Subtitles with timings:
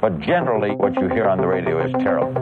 [0.00, 2.32] But generally, what you hear on the radio is terrible.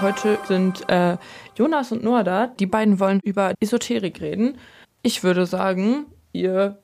[0.00, 1.16] Heute sind äh,
[1.54, 2.48] Jonas und Noah da.
[2.48, 4.58] Die beiden wollen über Esoterik reden.
[5.02, 6.82] Ich würde sagen, ihr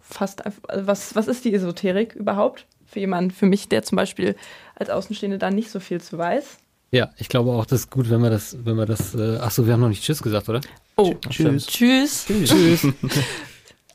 [0.00, 2.68] fast also was, was ist die Esoterik überhaupt?
[2.86, 4.36] Für jemanden, für mich, der zum Beispiel
[4.76, 6.58] als Außenstehende da nicht so viel zu weiß.
[6.92, 9.50] Ja, ich glaube auch, das ist gut, wenn wir das, wenn wir das, äh, ach
[9.50, 10.60] so, wir haben noch nicht Tschüss gesagt, oder?
[10.96, 11.66] Oh, Tschüss.
[11.66, 12.26] Tschüss.
[12.26, 12.86] Tschüss.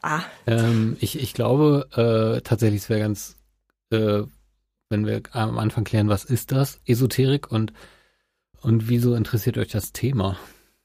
[0.08, 3.38] Ah, ähm, ich, ich glaube äh, tatsächlich, es wäre ganz,
[3.90, 4.22] äh,
[4.88, 7.74] wenn wir am Anfang klären, was ist das, Esoterik und,
[8.62, 10.38] und wieso interessiert euch das Thema?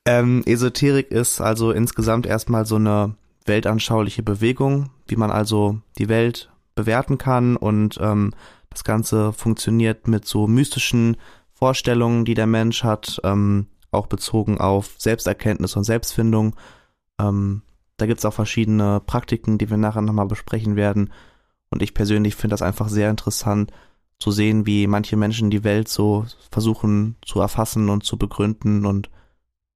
[0.07, 3.15] Ähm, Esoterik ist also insgesamt erstmal so eine
[3.45, 8.33] weltanschauliche Bewegung, wie man also die Welt bewerten kann und ähm,
[8.71, 11.19] das Ganze funktioniert mit so mystischen
[11.61, 16.57] Vorstellungen, die der Mensch hat, ähm, auch bezogen auf Selbsterkenntnis und Selbstfindung.
[17.21, 17.63] Ähm,
[17.99, 21.13] da gibt's auch verschiedene Praktiken, die wir nachher nochmal besprechen werden.
[21.69, 23.73] Und ich persönlich finde das einfach sehr interessant
[24.19, 29.11] zu sehen, wie manche Menschen die Welt so versuchen zu erfassen und zu begründen und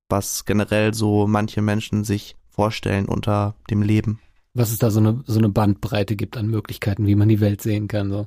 [0.08, 4.20] was generell so manche Menschen sich vorstellen unter dem Leben.
[4.54, 7.60] Was es da so eine, so eine Bandbreite gibt an Möglichkeiten, wie man die Welt
[7.60, 8.10] sehen kann.
[8.10, 8.26] So.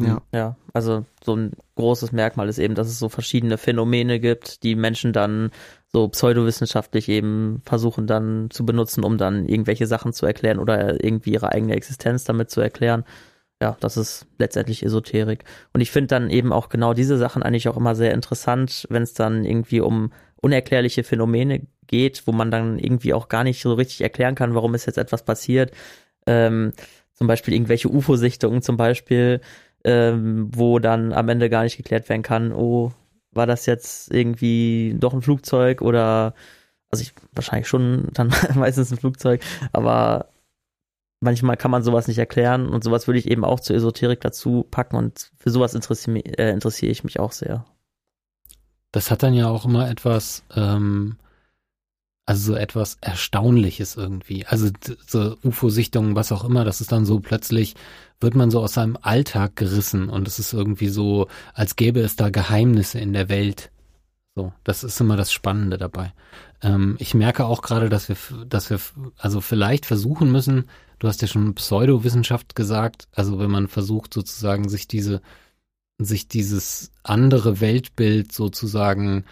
[0.00, 0.22] Ja.
[0.32, 4.74] Ja, also so ein großes Merkmal ist eben, dass es so verschiedene Phänomene gibt, die
[4.74, 5.50] Menschen dann
[5.92, 11.32] so pseudowissenschaftlich eben versuchen dann zu benutzen, um dann irgendwelche Sachen zu erklären oder irgendwie
[11.32, 13.04] ihre eigene Existenz damit zu erklären.
[13.62, 15.44] Ja, das ist letztendlich Esoterik.
[15.72, 19.04] Und ich finde dann eben auch genau diese Sachen eigentlich auch immer sehr interessant, wenn
[19.04, 23.74] es dann irgendwie um unerklärliche Phänomene geht, wo man dann irgendwie auch gar nicht so
[23.74, 25.70] richtig erklären kann, warum ist jetzt etwas passiert.
[26.26, 26.72] Ähm,
[27.12, 29.40] zum Beispiel irgendwelche UFO-Sichtungen zum Beispiel,
[29.84, 32.92] ähm, wo dann am Ende gar nicht geklärt werden kann, oh,
[33.32, 36.34] war das jetzt irgendwie doch ein Flugzeug oder
[36.90, 40.28] also ich wahrscheinlich schon dann meistens ein Flugzeug, aber
[41.20, 44.66] manchmal kann man sowas nicht erklären und sowas würde ich eben auch zur Esoterik dazu
[44.70, 47.64] packen und für sowas interessiere äh, interessiere ich mich auch sehr.
[48.92, 51.16] Das hat dann ja auch immer etwas, ähm,
[52.26, 54.46] also so etwas Erstaunliches irgendwie.
[54.46, 54.70] Also
[55.06, 57.74] so UFO-Sichtungen, was auch immer, das ist dann so plötzlich,
[58.20, 62.16] wird man so aus seinem Alltag gerissen und es ist irgendwie so, als gäbe es
[62.16, 63.70] da Geheimnisse in der Welt.
[64.34, 66.12] So, das ist immer das Spannende dabei.
[66.62, 68.80] Ähm, ich merke auch gerade, dass wir, dass wir,
[69.18, 70.64] also vielleicht versuchen müssen,
[70.98, 75.20] du hast ja schon Pseudowissenschaft gesagt, also wenn man versucht sozusagen sich diese,
[75.98, 79.24] sich dieses andere Weltbild sozusagen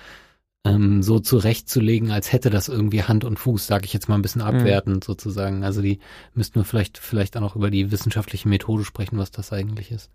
[0.65, 4.23] ähm, so zurechtzulegen, als hätte das irgendwie Hand und Fuß, sage ich jetzt mal ein
[4.23, 5.65] bisschen abwertend sozusagen.
[5.65, 5.99] Also die
[6.34, 10.11] müssten wir vielleicht vielleicht auch noch über die wissenschaftliche Methode sprechen, was das eigentlich ist.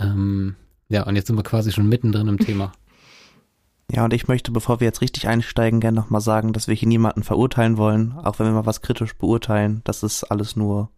[0.00, 0.56] Ähm,
[0.88, 2.72] ja, und jetzt sind wir quasi schon mittendrin im Thema.
[3.92, 6.88] Ja, und ich möchte, bevor wir jetzt richtig einsteigen, gerne nochmal sagen, dass wir hier
[6.88, 9.82] niemanden verurteilen wollen, auch wenn wir mal was kritisch beurteilen.
[9.84, 10.88] Das ist alles nur,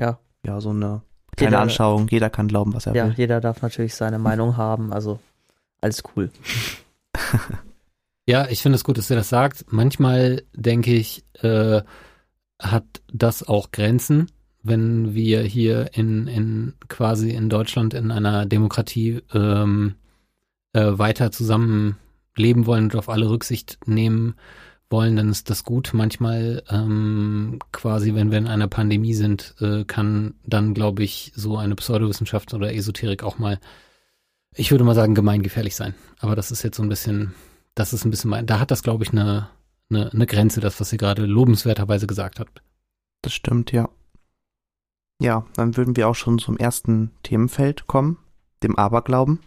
[0.00, 0.18] Ja.
[0.44, 1.02] ja, so eine
[1.36, 2.08] kleine Jeder- Anschauung.
[2.08, 3.14] Jeder kann glauben, was er Ja, will.
[3.16, 5.20] jeder darf natürlich seine Meinung haben, also
[5.80, 6.32] alles cool.
[8.28, 9.72] Ja, ich finde es gut, dass ihr das sagt.
[9.72, 11.80] Manchmal denke ich, äh,
[12.60, 14.26] hat das auch Grenzen,
[14.62, 19.94] wenn wir hier in, in quasi in Deutschland in einer Demokratie ähm,
[20.74, 21.96] äh, weiter zusammen
[22.36, 24.34] leben wollen und auf alle Rücksicht nehmen
[24.90, 25.92] wollen, dann ist das gut.
[25.94, 31.56] Manchmal ähm, quasi, wenn wir in einer Pandemie sind, äh, kann dann, glaube ich, so
[31.56, 33.58] eine Pseudowissenschaft oder Esoterik auch mal,
[34.54, 35.94] ich würde mal sagen, gemeingefährlich sein.
[36.18, 37.32] Aber das ist jetzt so ein bisschen
[37.78, 39.48] das ist ein bisschen mein, da hat das, glaube ich, eine,
[39.90, 42.62] eine, eine Grenze, das, was ihr gerade lobenswerterweise gesagt habt.
[43.22, 43.88] Das stimmt, ja.
[45.20, 48.18] Ja, dann würden wir auch schon zum ersten Themenfeld kommen,
[48.62, 49.40] dem Aberglauben.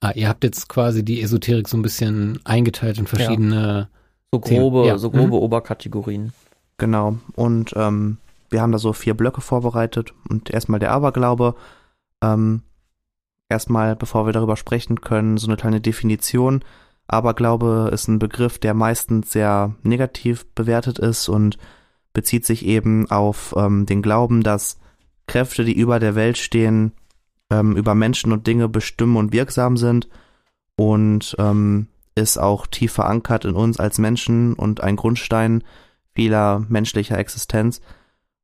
[0.00, 3.88] Ah, ihr habt jetzt quasi die Esoterik so ein bisschen eingeteilt in verschiedene.
[4.32, 4.98] So Themen, grobe, ja.
[4.98, 5.32] so grobe Mhm.
[5.42, 6.32] Oberkategorien.
[6.76, 7.18] Genau.
[7.34, 8.18] Und ähm,
[8.50, 10.12] wir haben da so vier Blöcke vorbereitet.
[10.28, 11.54] Und erstmal der Aberglaube.
[12.22, 12.62] Ähm,
[13.48, 16.62] erstmal, bevor wir darüber sprechen können, so eine kleine Definition.
[17.08, 21.58] Aberglaube ist ein Begriff, der meistens sehr negativ bewertet ist und
[22.12, 24.78] bezieht sich eben auf ähm, den Glauben, dass
[25.26, 26.92] Kräfte, die über der Welt stehen,
[27.50, 30.08] ähm, über Menschen und Dinge bestimmen und wirksam sind
[30.76, 35.64] und ähm, ist auch tief verankert in uns als Menschen und ein Grundstein
[36.14, 37.80] vieler menschlicher Existenz.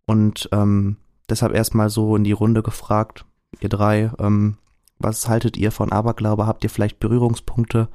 [0.07, 0.97] Und ähm,
[1.29, 3.25] deshalb erstmal so in die Runde gefragt,
[3.61, 4.57] ihr drei, ähm,
[4.99, 6.47] was haltet ihr von Aberglaube?
[6.47, 7.89] Habt ihr vielleicht Berührungspunkte?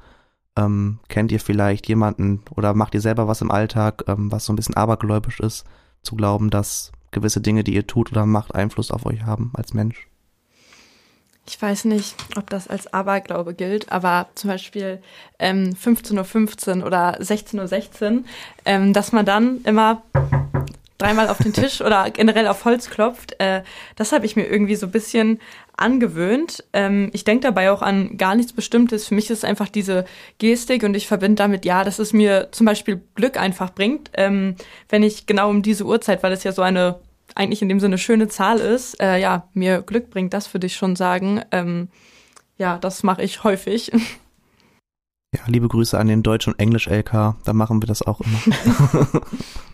[0.56, 4.52] Ähm, kennt ihr vielleicht jemanden oder macht ihr selber was im Alltag, ähm, was so
[4.52, 5.64] ein bisschen abergläubisch ist,
[6.02, 9.74] zu glauben, dass gewisse Dinge, die ihr tut oder macht, Einfluss auf euch haben als
[9.74, 10.10] Mensch?
[11.50, 15.02] ich weiß nicht, ob das als Aberglaube gilt, aber zum Beispiel
[15.38, 18.24] ähm, 15.15 Uhr oder 16.16 Uhr,
[18.64, 20.02] ähm, dass man dann immer
[20.98, 23.62] dreimal auf den Tisch oder generell auf Holz klopft, äh,
[23.96, 25.40] das habe ich mir irgendwie so ein bisschen
[25.80, 26.64] angewöhnt.
[26.72, 29.08] Ähm, ich denke dabei auch an gar nichts Bestimmtes.
[29.08, 30.04] Für mich ist es einfach diese
[30.38, 34.56] Gestik und ich verbinde damit, ja, dass es mir zum Beispiel Glück einfach bringt, ähm,
[34.88, 37.00] wenn ich genau um diese Uhrzeit, weil es ja so eine
[37.34, 40.74] eigentlich in dem Sinne schöne Zahl ist, äh, ja, mir Glück bringt, das würde ich
[40.74, 41.42] schon sagen.
[41.52, 41.88] Ähm,
[42.56, 43.92] ja, das mache ich häufig.
[45.32, 49.06] Ja, liebe Grüße an den Deutsch- und Englisch-LK, da machen wir das auch immer.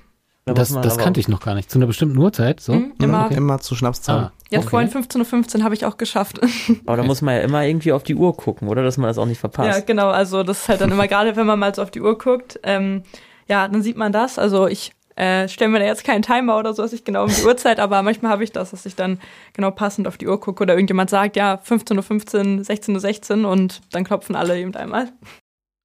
[0.46, 1.70] Da das das kannte ich noch gar nicht.
[1.72, 2.74] Zu einer bestimmten Uhrzeit, so?
[2.74, 4.26] Mhm, immer, Immer zu Schnapszahlen.
[4.26, 4.88] Ah, jetzt okay.
[4.88, 6.38] vorhin 15.15 Uhr habe ich auch geschafft.
[6.86, 8.84] Aber da muss man ja immer irgendwie auf die Uhr gucken, oder?
[8.84, 9.86] Dass man das auch nicht Ja, verpasst.
[9.88, 10.08] genau.
[10.08, 12.60] Also das ist halt dann immer gerade, wenn man mal so auf die Uhr guckt,
[12.62, 13.02] ähm,
[13.48, 14.38] ja, dann sieht man das.
[14.38, 17.30] Also ich äh, stelle mir da jetzt keinen Timer oder so, dass ich genau um
[17.30, 19.18] die Uhrzeit, aber manchmal habe ich das, dass ich dann
[19.52, 23.80] genau passend auf die Uhr gucke oder irgendjemand sagt, ja, 15.15 Uhr, 16.16 Uhr und
[23.90, 25.10] dann klopfen alle eben einmal.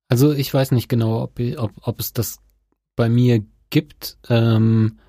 [0.07, 2.37] Also ich weiß nicht genau, ob, ob, ob es das
[2.95, 4.17] bei mir gibt.
[4.29, 4.99] Ähm,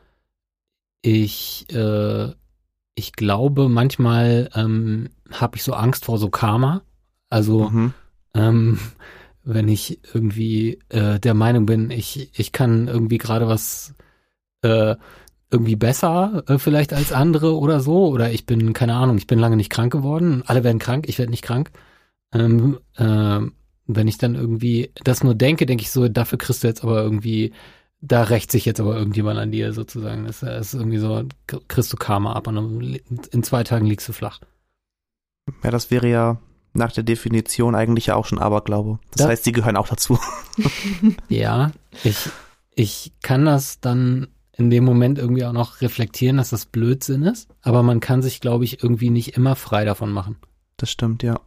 [1.02, 2.32] ich, äh,
[2.94, 6.82] ich glaube, manchmal ähm, habe ich so Angst vor so Karma.
[7.28, 7.94] Also Mhm.
[8.34, 8.78] ähm,
[9.44, 13.94] wenn ich irgendwie äh, der Meinung bin, ich, ich kann irgendwie gerade was
[14.62, 14.94] äh,
[15.50, 19.38] irgendwie besser äh, vielleicht als andere oder so, oder ich bin, keine Ahnung, ich bin
[19.38, 21.72] lange nicht krank geworden, alle werden krank, ich werde nicht krank.
[22.32, 23.54] Ähm, ähm,
[23.86, 27.02] wenn ich dann irgendwie das nur denke, denke ich so, dafür kriegst du jetzt aber
[27.02, 27.52] irgendwie,
[28.02, 30.24] da rächt sich jetzt aber irgendjemand an dir sozusagen.
[30.26, 31.22] Das ist irgendwie so,
[31.68, 32.96] kriegst du Karma ab und
[33.30, 34.40] in zwei Tagen liegst du flach.
[35.62, 36.38] Ja, das wäre ja
[36.74, 38.98] nach der Definition eigentlich ja auch schon Aberglaube.
[39.12, 39.28] Das Ja.
[39.28, 40.18] heißt, sie gehören auch dazu.
[41.28, 41.72] Ja,
[42.04, 42.28] ich,
[42.74, 47.48] ich kann das dann in dem Moment irgendwie auch noch reflektieren, dass das Blödsinn ist,
[47.62, 50.36] aber man kann sich, glaube ich, irgendwie nicht immer frei davon machen.
[50.76, 51.40] Das stimmt, ja.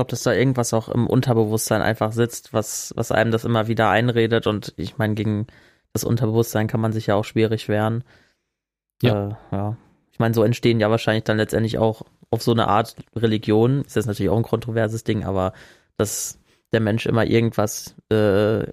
[0.00, 3.90] Glaube, dass da irgendwas auch im Unterbewusstsein einfach sitzt, was, was einem das immer wieder
[3.90, 4.46] einredet.
[4.46, 5.46] Und ich meine, gegen
[5.92, 8.02] das Unterbewusstsein kann man sich ja auch schwierig wehren.
[9.02, 9.28] Ja.
[9.28, 9.76] Äh, ja.
[10.10, 12.00] Ich meine, so entstehen ja wahrscheinlich dann letztendlich auch
[12.30, 13.82] auf so eine Art Religion.
[13.82, 15.52] Ist jetzt natürlich auch ein kontroverses Ding, aber
[15.98, 16.38] dass
[16.72, 18.72] der Mensch immer irgendwas, äh,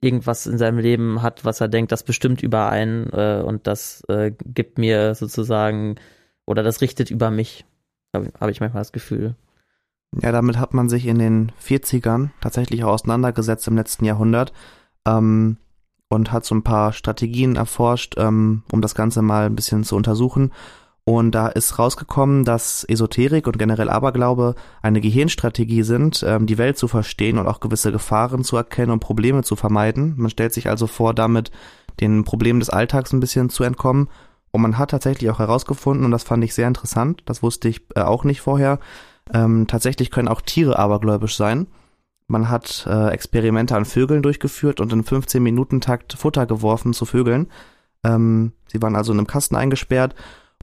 [0.00, 4.04] irgendwas in seinem Leben hat, was er denkt, das bestimmt über einen äh, und das
[4.06, 5.96] äh, gibt mir sozusagen
[6.44, 7.64] oder das richtet über mich.
[8.14, 9.34] Habe hab ich manchmal das Gefühl.
[10.22, 14.52] Ja, damit hat man sich in den 40ern tatsächlich auch auseinandergesetzt im letzten Jahrhundert
[15.06, 15.58] ähm,
[16.08, 19.96] und hat so ein paar Strategien erforscht, ähm, um das Ganze mal ein bisschen zu
[19.96, 20.52] untersuchen.
[21.08, 26.78] Und da ist rausgekommen, dass Esoterik und generell Aberglaube eine Gehirnstrategie sind, ähm, die Welt
[26.78, 30.14] zu verstehen und auch gewisse Gefahren zu erkennen und Probleme zu vermeiden.
[30.16, 31.52] Man stellt sich also vor, damit
[32.00, 34.08] den Problemen des Alltags ein bisschen zu entkommen.
[34.50, 37.86] Und man hat tatsächlich auch herausgefunden, und das fand ich sehr interessant, das wusste ich
[37.94, 38.80] äh, auch nicht vorher,
[39.32, 41.66] ähm, tatsächlich können auch Tiere abergläubisch sein.
[42.28, 47.48] Man hat äh, Experimente an Vögeln durchgeführt und in 15-Minuten-Takt Futter geworfen zu Vögeln.
[48.04, 50.14] Ähm, sie waren also in einem Kasten eingesperrt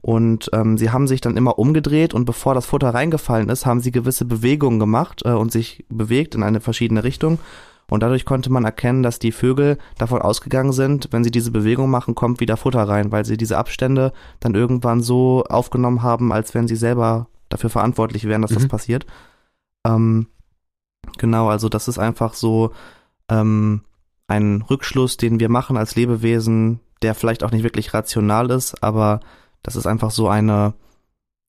[0.02, 3.80] und ähm, sie haben sich dann immer umgedreht und bevor das Futter reingefallen ist, haben
[3.80, 7.38] sie gewisse Bewegungen gemacht äh, und sich bewegt in eine verschiedene Richtung.
[7.88, 11.90] Und dadurch konnte man erkennen, dass die Vögel davon ausgegangen sind, wenn sie diese Bewegung
[11.90, 16.54] machen, kommt wieder Futter rein, weil sie diese Abstände dann irgendwann so aufgenommen haben, als
[16.54, 18.68] wenn sie selber dafür verantwortlich wären, dass das Mhm.
[18.68, 19.06] passiert.
[19.86, 20.26] Ähm,
[21.18, 22.72] genau, also das ist einfach so
[23.28, 23.82] ähm,
[24.26, 29.20] ein Rückschluss, den wir machen als Lebewesen, der vielleicht auch nicht wirklich rational ist, aber
[29.62, 30.74] das ist einfach so eine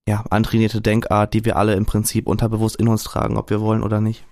[0.07, 3.81] ja, antrainierte Denkart, die wir alle im Prinzip unterbewusst in uns tragen, ob wir wollen
[3.81, 4.25] oder nicht.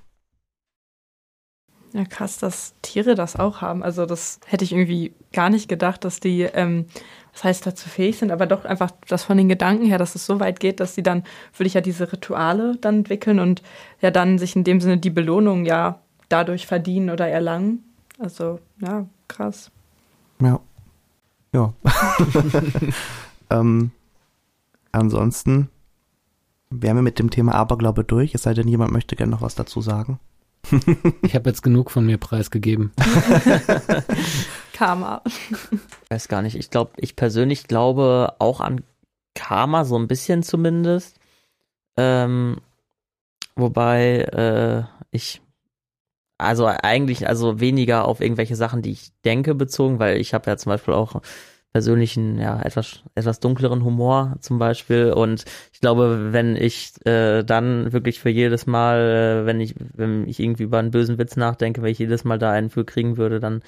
[1.94, 3.84] Ja, krass, dass Tiere das auch haben.
[3.84, 6.88] Also das hätte ich irgendwie gar nicht gedacht, dass die, ähm,
[7.34, 10.26] was heißt dazu fähig sind, aber doch einfach das von den Gedanken her, dass es
[10.26, 11.24] so weit geht, dass sie dann,
[11.58, 13.64] würde ich ja diese Rituale dann entwickeln und
[14.02, 16.00] ja dann sich in dem Sinne die Belohnung ja
[16.30, 17.84] dadurch verdienen oder erlangen.
[18.20, 19.72] Also, ja, krass.
[20.40, 20.60] Ja.
[21.54, 21.74] Ja.
[23.50, 23.92] ähm,
[24.92, 25.70] ansonsten
[26.70, 29.56] wären wir mit dem Thema Aberglaube durch, es sei denn, jemand möchte gerne noch was
[29.56, 30.20] dazu sagen.
[31.22, 32.92] Ich habe jetzt genug von mir preisgegeben.
[34.74, 35.22] Karma.
[36.10, 36.56] weiß gar nicht.
[36.56, 38.84] Ich glaube, ich persönlich glaube auch an
[39.36, 41.20] Karma, so ein bisschen zumindest.
[41.98, 42.58] Ähm,
[43.56, 45.42] wobei äh, ich
[46.38, 50.58] also eigentlich also weniger auf irgendwelche Sachen, die ich denke, bezogen, weil ich habe ja
[50.58, 51.22] zum Beispiel auch
[51.72, 55.12] persönlichen, ja, etwas, etwas dunkleren Humor zum Beispiel.
[55.12, 60.28] Und ich glaube, wenn ich äh, dann wirklich für jedes Mal, äh, wenn ich, wenn
[60.28, 63.18] ich irgendwie über einen bösen Witz nachdenke, wenn ich jedes Mal da einen für kriegen
[63.18, 63.64] würde, dann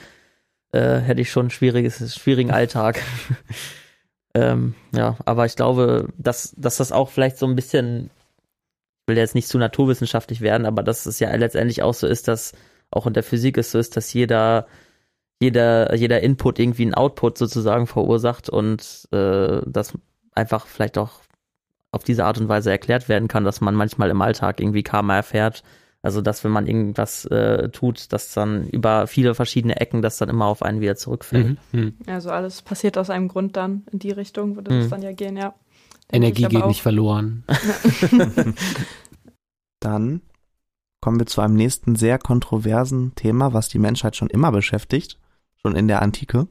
[0.76, 3.02] äh, hätte ich schon ein schwieriges, schwierigen Alltag.
[4.34, 8.10] ähm, ja, aber ich glaube, dass, dass das auch vielleicht so ein bisschen
[9.08, 12.54] will jetzt nicht zu naturwissenschaftlich werden, aber dass es ja letztendlich auch so ist, dass
[12.92, 14.68] auch in der Physik es so ist, dass jeder
[15.40, 19.94] jeder jeder Input irgendwie einen Output sozusagen verursacht und äh, das
[20.34, 21.22] einfach vielleicht auch
[21.92, 25.18] auf diese Art und Weise erklärt werden kann, dass man manchmal im Alltag irgendwie Karma
[25.18, 25.64] erfährt.
[26.06, 30.30] Also dass wenn man irgendwas äh, tut, dass dann über viele verschiedene Ecken das dann
[30.30, 31.58] immer auf einen wieder zurückfällt.
[31.72, 31.80] Mhm.
[31.80, 31.94] Mhm.
[32.06, 34.90] Also alles passiert aus einem Grund dann in die Richtung, würde das Mhm.
[34.92, 35.56] dann ja gehen, ja.
[36.12, 36.68] Denke Energie geht auch.
[36.68, 37.44] nicht verloren.
[39.80, 40.22] Dann
[41.02, 45.20] kommen wir zu einem nächsten sehr kontroversen Thema, was die Menschheit schon immer beschäftigt,
[45.62, 46.48] schon in der Antike.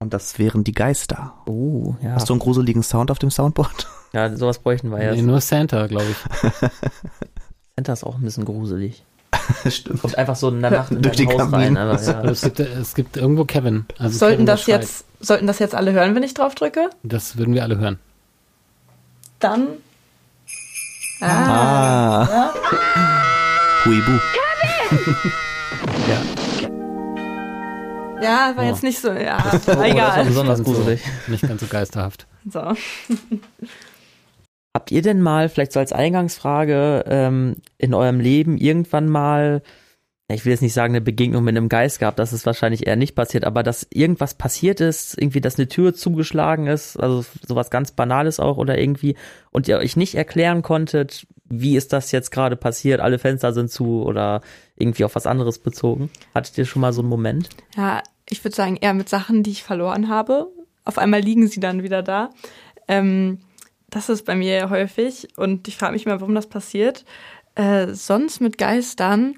[0.00, 1.34] Und das wären die Geister.
[1.46, 2.12] Oh, ja.
[2.12, 3.88] Hast du einen gruseligen Sound auf dem Soundboard?
[4.12, 5.22] Ja, sowas bräuchten wir Nee, jetzt.
[5.22, 6.70] nur Santa, glaube ich.
[7.78, 9.04] Center ist auch ein bisschen gruselig.
[9.68, 10.00] Stimmt.
[10.00, 11.76] Kommt einfach so in der Nacht in Durch dein die Haus Kamin.
[11.76, 11.76] rein.
[11.76, 12.22] Aber, Es, ja.
[12.24, 13.86] es, gibt, es gibt irgendwo Kevin.
[13.98, 16.90] Also sollten Kevin, das jetzt sollten das jetzt alle hören, wenn ich drauf drücke?
[17.04, 17.98] Das würden wir alle hören.
[19.38, 19.68] Dann
[21.20, 22.50] Ah.
[23.84, 24.12] Huibu.
[26.08, 26.20] Ja.
[28.22, 28.68] Ja, war Oh.
[28.68, 30.24] jetzt nicht so, ja, Oh, das war egal.
[30.24, 31.00] besonders gruselig.
[31.26, 32.26] So, nicht ganz so geisterhaft.
[32.50, 32.72] So.
[34.78, 39.60] Habt ihr denn mal, vielleicht so als Eingangsfrage, ähm, in eurem Leben irgendwann mal,
[40.28, 42.94] ich will jetzt nicht sagen, eine Begegnung mit einem Geist gehabt, das ist wahrscheinlich eher
[42.94, 47.70] nicht passiert, aber dass irgendwas passiert ist, irgendwie, dass eine Tür zugeschlagen ist, also sowas
[47.70, 49.16] ganz Banales auch oder irgendwie,
[49.50, 53.72] und ihr euch nicht erklären konntet, wie ist das jetzt gerade passiert, alle Fenster sind
[53.72, 54.42] zu oder
[54.76, 56.08] irgendwie auf was anderes bezogen?
[56.36, 57.48] Hattet ihr schon mal so einen Moment?
[57.76, 60.52] Ja, ich würde sagen, eher mit Sachen, die ich verloren habe.
[60.84, 62.30] Auf einmal liegen sie dann wieder da.
[62.86, 63.40] Ähm,
[63.90, 67.04] das ist bei mir häufig und ich frage mich mal, warum das passiert.
[67.54, 69.36] Äh, sonst mit Geistern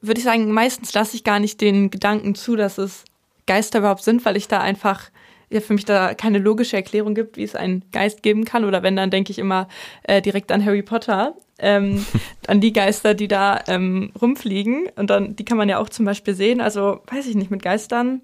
[0.00, 3.04] würde ich sagen, meistens lasse ich gar nicht den Gedanken zu, dass es
[3.46, 5.10] Geister überhaupt sind, weil ich da einfach
[5.52, 8.64] ja für mich da keine logische Erklärung gibt, wie es einen Geist geben kann.
[8.64, 9.68] Oder wenn, dann denke ich immer
[10.04, 12.04] äh, direkt an Harry Potter, ähm,
[12.46, 14.88] an die Geister, die da ähm, rumfliegen.
[14.96, 16.60] Und dann, die kann man ja auch zum Beispiel sehen.
[16.60, 18.22] Also, weiß ich nicht, mit Geistern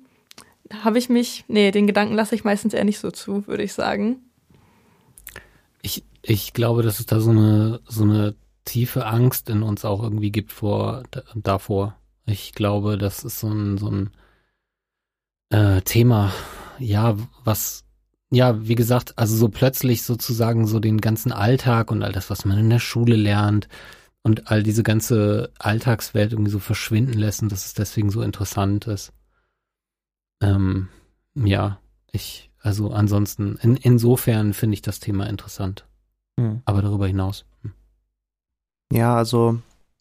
[0.83, 3.73] habe ich mich, nee, den Gedanken lasse ich meistens eher nicht so zu, würde ich
[3.73, 4.28] sagen.
[6.29, 8.35] Ich, glaube, dass es da so eine, so eine
[8.67, 11.05] tiefe Angst in uns auch irgendwie gibt vor,
[11.35, 11.97] davor.
[12.27, 14.11] Ich glaube, das ist so ein, so ein
[15.49, 16.31] äh, Thema,
[16.79, 17.87] ja, was,
[18.31, 22.45] ja, wie gesagt, also so plötzlich sozusagen so den ganzen Alltag und all das, was
[22.45, 23.67] man in der Schule lernt
[24.23, 28.87] und all diese ganze Alltagswelt irgendwie so verschwinden lässt und dass es deswegen so interessant
[28.87, 29.15] ist.
[30.43, 30.91] Ähm,
[31.35, 31.81] ja,
[32.13, 35.89] ich, also ansonsten, in, insofern finde ich das Thema interessant.
[36.38, 36.62] Hm.
[36.64, 37.45] Aber darüber hinaus.
[37.62, 37.73] hm.
[38.92, 39.59] Ja, also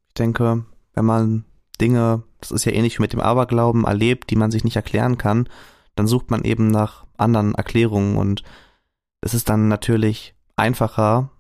[0.07, 0.63] ich denke,
[0.93, 1.45] wenn man
[1.81, 5.17] Dinge, das ist ja ähnlich wie mit dem Aberglauben, erlebt, die man sich nicht erklären
[5.17, 5.49] kann,
[5.95, 8.43] dann sucht man eben nach anderen Erklärungen und
[9.21, 11.31] es ist dann natürlich einfacher,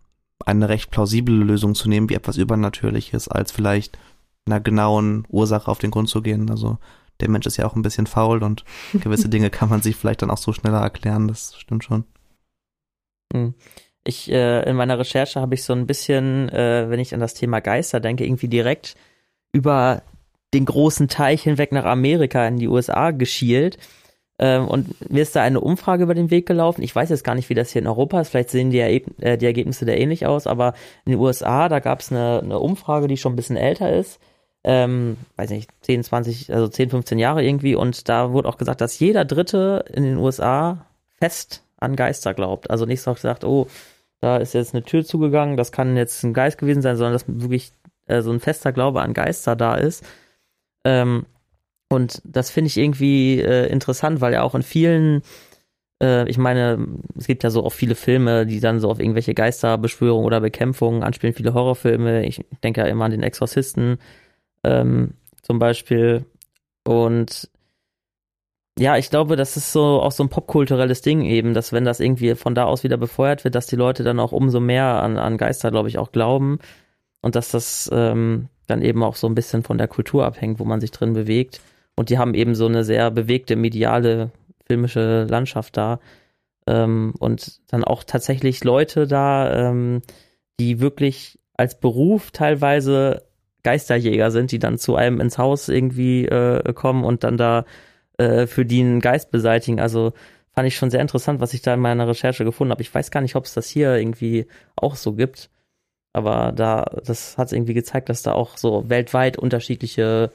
[0.45, 3.97] eine recht plausible Lösung zu nehmen, wie etwas Übernatürliches, als vielleicht
[4.45, 6.49] einer genauen Ursache auf den Grund zu gehen.
[6.49, 6.77] Also
[7.19, 8.63] der Mensch ist ja auch ein bisschen faul und
[8.93, 12.05] gewisse Dinge kann man sich vielleicht dann auch so schneller erklären, das stimmt schon.
[14.07, 17.33] Ich, äh, in meiner Recherche habe ich so ein bisschen, äh, wenn ich an das
[17.33, 18.95] Thema Geister denke, irgendwie direkt
[19.51, 20.01] über
[20.53, 23.77] den großen Teich hinweg nach Amerika in die USA geschielt.
[24.39, 26.83] Ähm, und mir ist da eine Umfrage über den Weg gelaufen.
[26.83, 28.29] Ich weiß jetzt gar nicht, wie das hier in Europa ist.
[28.29, 30.47] Vielleicht sehen die, äh, die Ergebnisse da ähnlich aus.
[30.47, 30.73] Aber
[31.05, 34.19] in den USA, da gab es eine, eine Umfrage, die schon ein bisschen älter ist.
[34.63, 37.75] Ähm, weiß nicht, 10, 20, also 10, 15 Jahre irgendwie.
[37.75, 40.85] Und da wurde auch gesagt, dass jeder Dritte in den USA
[41.19, 42.69] fest an Geister glaubt.
[42.69, 43.67] Also nicht so gesagt, oh,
[44.19, 47.25] da ist jetzt eine Tür zugegangen, das kann jetzt ein Geist gewesen sein, sondern dass
[47.27, 47.71] wirklich
[48.07, 50.05] äh, so ein fester Glaube an Geister da ist.
[50.83, 51.25] Ähm,
[51.89, 55.21] und das finde ich irgendwie äh, interessant, weil ja auch in vielen,
[56.01, 56.85] äh, ich meine,
[57.17, 61.03] es gibt ja so auch viele Filme, die dann so auf irgendwelche Geisterbeschwörungen oder Bekämpfungen
[61.03, 62.25] anspielen, viele Horrorfilme.
[62.25, 63.99] Ich denke ja immer an den Exorzisten
[64.63, 66.25] ähm, zum Beispiel.
[66.83, 67.49] Und
[68.79, 71.99] ja, ich glaube, das ist so auch so ein popkulturelles Ding eben, dass wenn das
[71.99, 75.17] irgendwie von da aus wieder befeuert wird, dass die Leute dann auch umso mehr an,
[75.17, 76.59] an Geister, glaube ich, auch glauben
[77.21, 80.65] und dass das ähm, dann eben auch so ein bisschen von der Kultur abhängt, wo
[80.65, 81.61] man sich drin bewegt.
[81.95, 84.31] Und die haben eben so eine sehr bewegte mediale
[84.67, 85.99] filmische Landschaft da
[86.67, 90.01] ähm, und dann auch tatsächlich Leute da, ähm,
[90.59, 93.23] die wirklich als Beruf teilweise
[93.63, 97.65] Geisterjäger sind, die dann zu einem ins Haus irgendwie äh, kommen und dann da
[98.17, 99.79] äh, für die einen Geist beseitigen.
[99.79, 100.13] Also
[100.53, 102.81] fand ich schon sehr interessant, was ich da in meiner Recherche gefunden habe.
[102.81, 105.49] Ich weiß gar nicht, ob es das hier irgendwie auch so gibt.
[106.13, 110.31] Aber da, das hat irgendwie gezeigt, dass da auch so weltweit unterschiedliche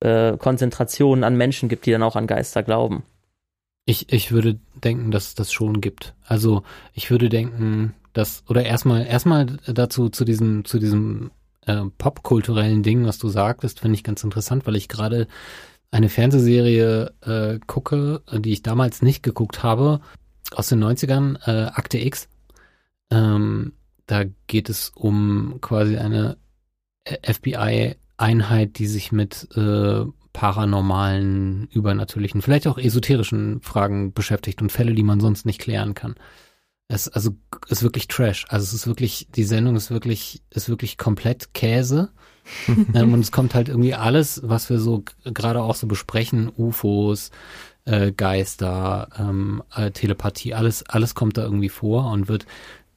[0.00, 3.04] äh, Konzentrationen an Menschen gibt, die dann auch an Geister glauben.
[3.84, 6.14] Ich, ich würde denken, dass es das schon gibt.
[6.24, 11.30] Also ich würde denken, dass, oder erstmal, erstmal dazu, zu diesem, zu diesem
[11.66, 15.28] äh, popkulturellen Ding, was du sagtest, finde ich ganz interessant, weil ich gerade
[15.90, 20.00] eine Fernsehserie äh, gucke, die ich damals nicht geguckt habe,
[20.54, 22.28] aus den 90ern, äh, Akte X.
[23.10, 23.72] Ähm,
[24.06, 26.36] da geht es um quasi eine
[27.22, 35.02] FBI-Einheit, die sich mit äh, paranormalen, übernatürlichen, vielleicht auch esoterischen Fragen beschäftigt und Fälle, die
[35.02, 36.14] man sonst nicht klären kann.
[36.88, 37.30] Es also
[37.68, 38.44] ist wirklich Trash.
[38.48, 42.10] Also es ist wirklich die Sendung ist wirklich ist wirklich komplett Käse.
[42.94, 47.30] ähm, und es kommt halt irgendwie alles, was wir so gerade auch so besprechen, UFOs,
[47.84, 52.46] äh, Geister, ähm, äh, Telepathie, alles alles kommt da irgendwie vor und wird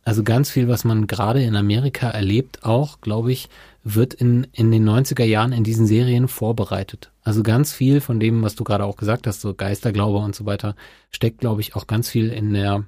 [0.10, 3.48] also ganz viel, was man gerade in Amerika erlebt, auch, glaube ich,
[3.84, 7.12] wird in, in den 90er Jahren in diesen Serien vorbereitet.
[7.22, 10.46] Also ganz viel von dem, was du gerade auch gesagt hast, so Geisterglaube und so
[10.46, 10.76] weiter,
[11.12, 12.86] steckt, glaube ich, auch ganz viel in der,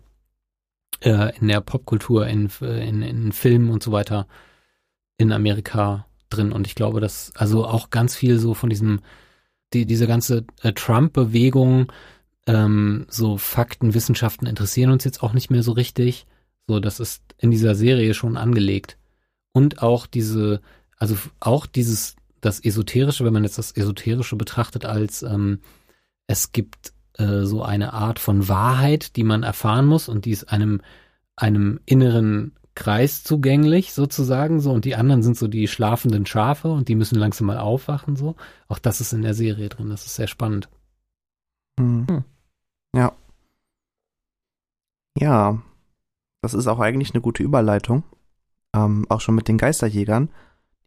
[1.01, 4.25] äh, in der Popkultur, in, in, in Filmen und so weiter
[5.17, 6.51] in Amerika drin.
[6.51, 9.01] Und ich glaube, dass also auch ganz viel so von diesem,
[9.73, 11.91] die, diese ganze äh, Trump-Bewegung,
[12.47, 16.25] ähm, so Fakten, Wissenschaften interessieren uns jetzt auch nicht mehr so richtig.
[16.67, 18.97] So, das ist in dieser Serie schon angelegt.
[19.53, 20.61] Und auch diese,
[20.97, 25.59] also auch dieses, das Esoterische, wenn man jetzt das Esoterische betrachtet als ähm,
[26.27, 30.45] es gibt äh, so eine Art von Wahrheit, die man erfahren muss und die ist
[30.45, 30.81] einem,
[31.35, 36.87] einem inneren Kreis zugänglich sozusagen so und die anderen sind so die schlafenden Schafe und
[36.87, 38.35] die müssen langsam mal aufwachen so.
[38.67, 40.69] Auch das ist in der Serie drin, das ist sehr spannend.
[41.79, 42.07] Hm.
[42.09, 42.23] Hm.
[42.95, 43.13] Ja.
[45.17, 45.61] Ja,
[46.41, 48.03] das ist auch eigentlich eine gute Überleitung.
[48.73, 50.29] Ähm, auch schon mit den Geisterjägern.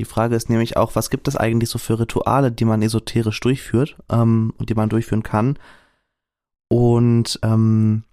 [0.01, 3.39] Die Frage ist nämlich auch, was gibt es eigentlich so für Rituale, die man esoterisch
[3.41, 5.59] durchführt ähm, und die man durchführen kann?
[6.69, 8.05] Und ähm,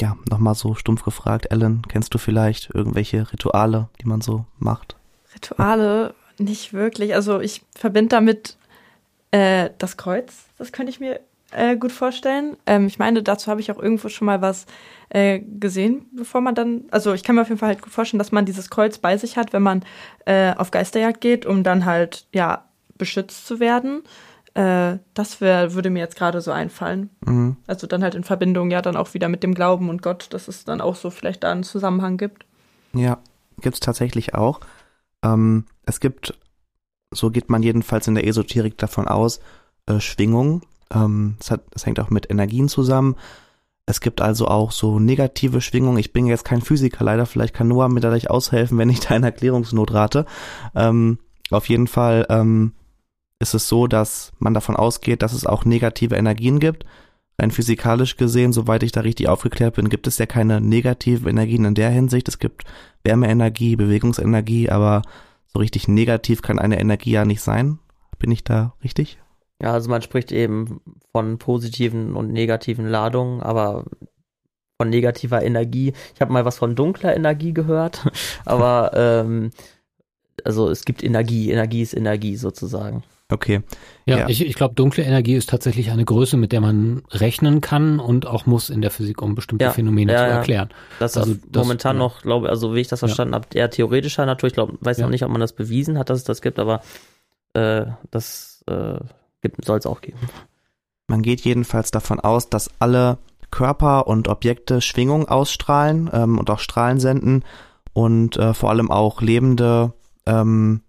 [0.00, 4.96] ja, nochmal so stumpf gefragt, Ellen, kennst du vielleicht irgendwelche Rituale, die man so macht?
[5.34, 7.14] Rituale nicht wirklich.
[7.14, 8.56] Also ich verbinde damit
[9.30, 10.46] äh, das Kreuz.
[10.58, 11.20] Das könnte ich mir
[11.52, 12.56] äh, gut vorstellen.
[12.66, 14.66] Ähm, ich meine, dazu habe ich auch irgendwo schon mal was
[15.10, 18.18] äh, gesehen, bevor man dann, also ich kann mir auf jeden Fall halt gut vorstellen,
[18.18, 19.84] dass man dieses Kreuz bei sich hat, wenn man
[20.26, 22.64] äh, auf Geisterjagd geht, um dann halt, ja,
[22.98, 24.02] beschützt zu werden.
[24.54, 27.10] Äh, das wär, würde mir jetzt gerade so einfallen.
[27.26, 27.56] Mhm.
[27.66, 30.46] Also dann halt in Verbindung ja dann auch wieder mit dem Glauben und Gott, dass
[30.46, 32.46] es dann auch so vielleicht da einen Zusammenhang gibt.
[32.92, 33.18] Ja,
[33.60, 34.60] gibt's tatsächlich auch.
[35.24, 36.38] Ähm, es gibt,
[37.10, 39.40] so geht man jedenfalls in der Esoterik davon aus,
[39.86, 40.62] äh, Schwingungen.
[40.92, 43.16] Ähm, das, hat, das hängt auch mit Energien zusammen.
[43.86, 45.98] Es gibt also auch so negative Schwingungen.
[45.98, 47.26] Ich bin jetzt kein Physiker, leider.
[47.26, 50.26] Vielleicht kann Noah mir dadurch aushelfen, wenn ich da in Erklärungsnot rate.
[50.76, 51.18] Ähm,
[51.50, 52.72] auf jeden Fall ähm,
[53.44, 56.84] ist es so, dass man davon ausgeht, dass es auch negative Energien gibt.
[57.38, 61.64] Rein physikalisch gesehen, soweit ich da richtig aufgeklärt bin, gibt es ja keine negativen Energien
[61.64, 62.28] in der Hinsicht.
[62.28, 62.62] Es gibt
[63.02, 65.02] Wärmeenergie, Bewegungsenergie, aber
[65.46, 67.78] so richtig negativ kann eine Energie ja nicht sein.
[68.18, 69.18] Bin ich da richtig?
[69.60, 70.80] Ja, also man spricht eben
[71.12, 73.84] von positiven und negativen Ladungen, aber
[74.80, 75.92] von negativer Energie.
[76.14, 78.04] Ich habe mal was von dunkler Energie gehört,
[78.44, 79.50] aber ähm,
[80.44, 83.02] also es gibt Energie, Energie ist Energie sozusagen.
[83.34, 83.62] Okay.
[84.06, 84.28] Ja, Ja.
[84.28, 88.26] ich, ich glaube, dunkle Energie ist tatsächlich eine Größe, mit der man rechnen kann und
[88.26, 90.68] auch muss in der Physik, um bestimmte Ja, Phänomene ja, zu erklären.
[90.98, 92.02] Das Also ist das- momentan ja.
[92.02, 93.08] noch, glaube also wie ich das Ja.
[93.08, 94.46] verstanden habe, eher theoretischer Natur.
[94.46, 95.04] Ich glaube, weiß Ja.
[95.04, 96.80] noch nicht, ob man das bewiesen hat, dass es das gibt, aber
[97.54, 98.98] äh, das äh,
[99.64, 100.18] soll es auch geben.
[101.06, 103.18] Man geht jedenfalls davon aus, dass alle
[103.50, 107.44] Körper und Objekte Schwingung ausstrahlen ähm, und auch Strahlen senden
[107.92, 109.92] und äh, vor allem auch lebende
[110.26, 110.80] ähm,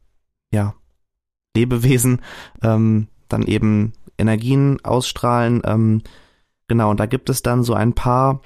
[0.52, 0.74] ja,
[1.56, 2.22] Lebewesen
[2.62, 5.62] ähm, dann eben Energien ausstrahlen.
[5.66, 6.02] Ähm,
[6.68, 8.42] genau, und da gibt es dann so ein paar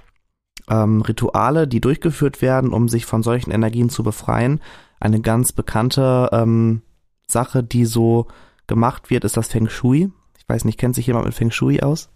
[0.69, 4.61] ähm, Rituale, die durchgeführt werden, um sich von solchen Energien zu befreien.
[4.99, 6.81] Eine ganz bekannte ähm,
[7.27, 8.27] Sache, die so
[8.67, 10.11] gemacht wird, ist das Feng Shui.
[10.37, 12.09] Ich weiß nicht, kennt sich jemand mit Feng Shui aus?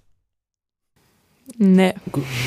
[1.58, 1.94] Nee.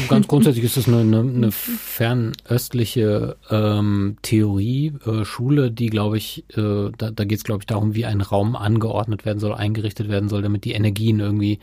[0.08, 6.44] Ganz grundsätzlich ist es eine, eine, eine fernöstliche ähm, Theorie, äh, Schule, die, glaube ich,
[6.56, 10.08] äh, da, da geht es, glaube ich, darum, wie ein Raum angeordnet werden soll, eingerichtet
[10.08, 11.60] werden soll, damit die Energien irgendwie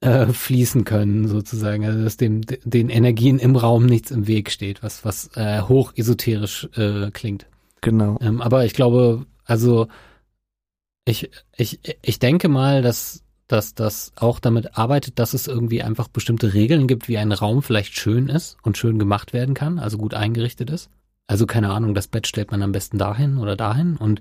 [0.00, 1.84] äh, fließen können, sozusagen.
[1.84, 5.92] Also dass dem, den Energien im Raum nichts im Weg steht, was, was äh, hoch
[5.96, 7.46] esoterisch äh, klingt.
[7.80, 8.18] Genau.
[8.20, 9.88] Ähm, aber ich glaube, also
[11.04, 16.08] ich, ich, ich denke mal, dass, dass das auch damit arbeitet, dass es irgendwie einfach
[16.08, 19.98] bestimmte Regeln gibt, wie ein Raum vielleicht schön ist und schön gemacht werden kann, also
[19.98, 20.90] gut eingerichtet ist.
[21.28, 24.20] Also keine Ahnung, das Bett stellt man am besten dahin oder dahin und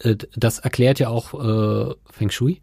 [0.00, 2.60] äh, das erklärt ja auch äh, Feng Shui.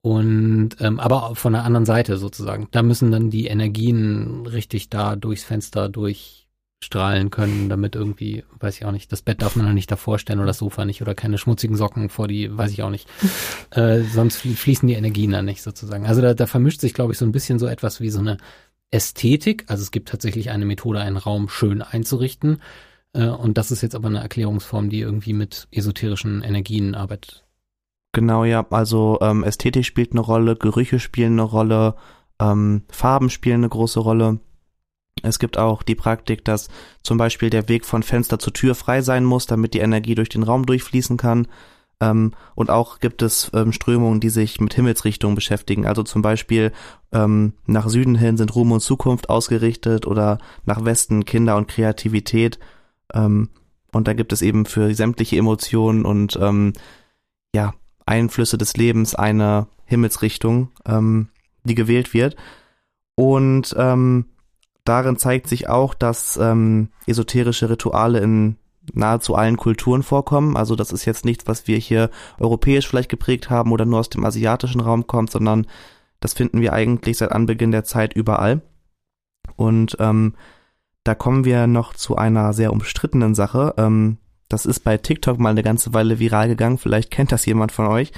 [0.00, 2.68] Und ähm, aber von der anderen Seite sozusagen.
[2.70, 6.37] Da müssen dann die Energien richtig da durchs Fenster durch
[6.80, 10.18] strahlen können, damit irgendwie, weiß ich auch nicht, das Bett darf man noch nicht davor
[10.18, 13.08] stellen oder das Sofa nicht oder keine schmutzigen Socken vor die, weiß ich auch nicht.
[13.70, 16.06] äh, sonst fließen die Energien dann nicht sozusagen.
[16.06, 18.38] Also da, da vermischt sich, glaube ich, so ein bisschen so etwas wie so eine
[18.90, 19.64] Ästhetik.
[19.66, 22.62] Also es gibt tatsächlich eine Methode, einen Raum schön einzurichten.
[23.12, 27.44] Äh, und das ist jetzt aber eine Erklärungsform, die irgendwie mit esoterischen Energien arbeitet.
[28.12, 28.66] Genau, ja.
[28.70, 31.96] Also ähm, Ästhetik spielt eine Rolle, Gerüche spielen eine Rolle,
[32.40, 34.38] ähm, Farben spielen eine große Rolle.
[35.22, 36.68] Es gibt auch die Praktik, dass
[37.02, 40.28] zum Beispiel der Weg von Fenster zur Tür frei sein muss, damit die Energie durch
[40.28, 41.48] den Raum durchfließen kann.
[42.00, 45.86] Ähm, und auch gibt es ähm, Strömungen, die sich mit Himmelsrichtungen beschäftigen.
[45.86, 46.72] Also zum Beispiel
[47.12, 52.58] ähm, nach Süden hin sind Ruhm und Zukunft ausgerichtet oder nach Westen Kinder und Kreativität.
[53.12, 53.48] Ähm,
[53.92, 56.72] und da gibt es eben für sämtliche Emotionen und ähm,
[57.54, 57.74] ja
[58.06, 61.28] Einflüsse des Lebens eine Himmelsrichtung, ähm,
[61.64, 62.36] die gewählt wird.
[63.16, 64.26] Und ähm,
[64.88, 68.56] darin zeigt sich auch, dass ähm, esoterische Rituale in
[68.94, 70.56] nahezu allen Kulturen vorkommen.
[70.56, 74.08] Also das ist jetzt nichts, was wir hier europäisch vielleicht geprägt haben oder nur aus
[74.08, 75.66] dem asiatischen Raum kommt, sondern
[76.20, 78.62] das finden wir eigentlich seit Anbeginn der Zeit überall.
[79.56, 80.34] Und ähm,
[81.04, 83.74] da kommen wir noch zu einer sehr umstrittenen Sache.
[83.76, 86.78] Ähm, das ist bei TikTok mal eine ganze Weile viral gegangen.
[86.78, 88.12] Vielleicht kennt das jemand von euch.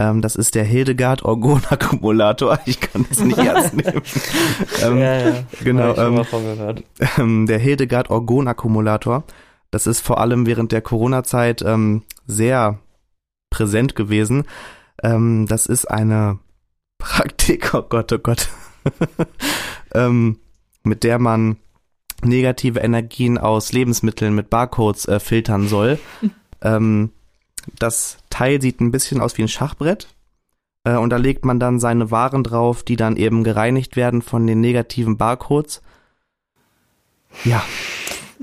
[0.00, 2.58] Ähm, das ist der Hildegard Orgon Akkumulator.
[2.66, 4.00] Ich kann das nicht ernst nehmen.
[4.82, 5.44] ähm, ja, ja.
[5.62, 5.94] Genau.
[5.94, 6.24] Ähm,
[7.18, 9.24] ähm, der Hildegard Orgon Akkumulator.
[9.70, 12.78] Das ist vor allem während der Corona-Zeit ähm, sehr
[13.50, 14.44] präsent gewesen.
[15.02, 16.38] Ähm, das ist eine
[16.98, 18.48] Praktik, oh Gott, oh Gott,
[20.82, 21.56] mit der man
[22.22, 25.98] negative Energien aus Lebensmitteln mit Barcodes äh, filtern soll.
[26.62, 27.10] ähm,
[27.78, 30.08] das Teil sieht ein bisschen aus wie ein Schachbrett.
[30.84, 34.46] Äh, und da legt man dann seine Waren drauf, die dann eben gereinigt werden von
[34.46, 35.82] den negativen Barcodes.
[37.44, 37.62] Ja,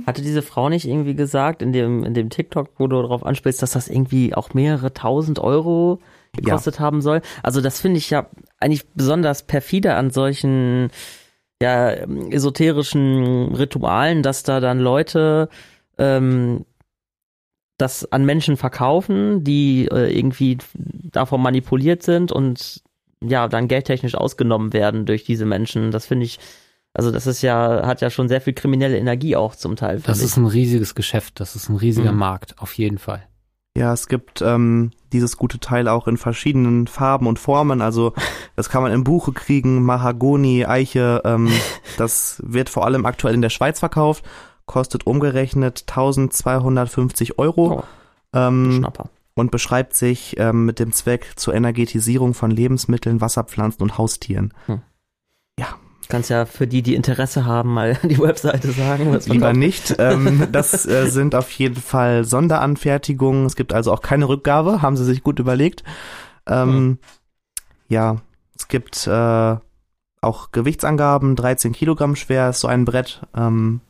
[0.05, 3.61] Hatte diese Frau nicht irgendwie gesagt, in dem, in dem TikTok, wo du darauf anspielst,
[3.61, 5.99] dass das irgendwie auch mehrere tausend Euro
[6.33, 7.21] gekostet haben soll?
[7.43, 8.27] Also das finde ich ja
[8.59, 10.89] eigentlich besonders perfide an solchen
[11.61, 15.49] ja, esoterischen Ritualen, dass da dann Leute
[15.97, 16.65] ähm,
[17.77, 22.81] das an Menschen verkaufen, die äh, irgendwie davon manipuliert sind und
[23.23, 25.91] ja, dann geldtechnisch ausgenommen werden durch diese Menschen.
[25.91, 26.39] Das finde ich,
[26.93, 29.97] also das ist ja, hat ja schon sehr viel kriminelle Energie auch zum Teil.
[29.97, 32.19] Das finde ist ein riesiges Geschäft, das ist ein riesiger Mhm.
[32.19, 33.23] Markt, auf jeden Fall.
[33.77, 37.81] Ja, es gibt ähm, dieses gute Teil auch in verschiedenen Farben und Formen.
[37.81, 38.13] Also
[38.55, 41.21] das kann man im Buche kriegen, Mahagoni, Eiche.
[41.25, 41.51] Ähm,
[41.97, 44.25] das wird vor allem aktuell in der Schweiz verkauft,
[44.67, 47.83] kostet umgerechnet 1250 Euro Oh,
[48.33, 49.09] ähm, Schnapper.
[49.33, 54.53] und beschreibt sich ähm, mit dem Zweck zur Energetisierung von Lebensmitteln, Wasserpflanzen und Haustieren.
[56.09, 59.11] Kannst ja für die, die Interesse haben, mal die Webseite sagen.
[59.11, 59.93] Was Lieber nicht.
[59.99, 63.45] Ähm, das äh, sind auf jeden Fall Sonderanfertigungen.
[63.45, 65.83] Es gibt also auch keine Rückgabe, haben sie sich gut überlegt.
[66.47, 66.99] Ähm,
[67.89, 68.21] Ja,
[68.55, 69.55] es gibt äh,
[70.21, 73.23] auch Gewichtsangaben, 13 Kilogramm schwer ist so ein Brett.
[73.35, 73.81] Ähm,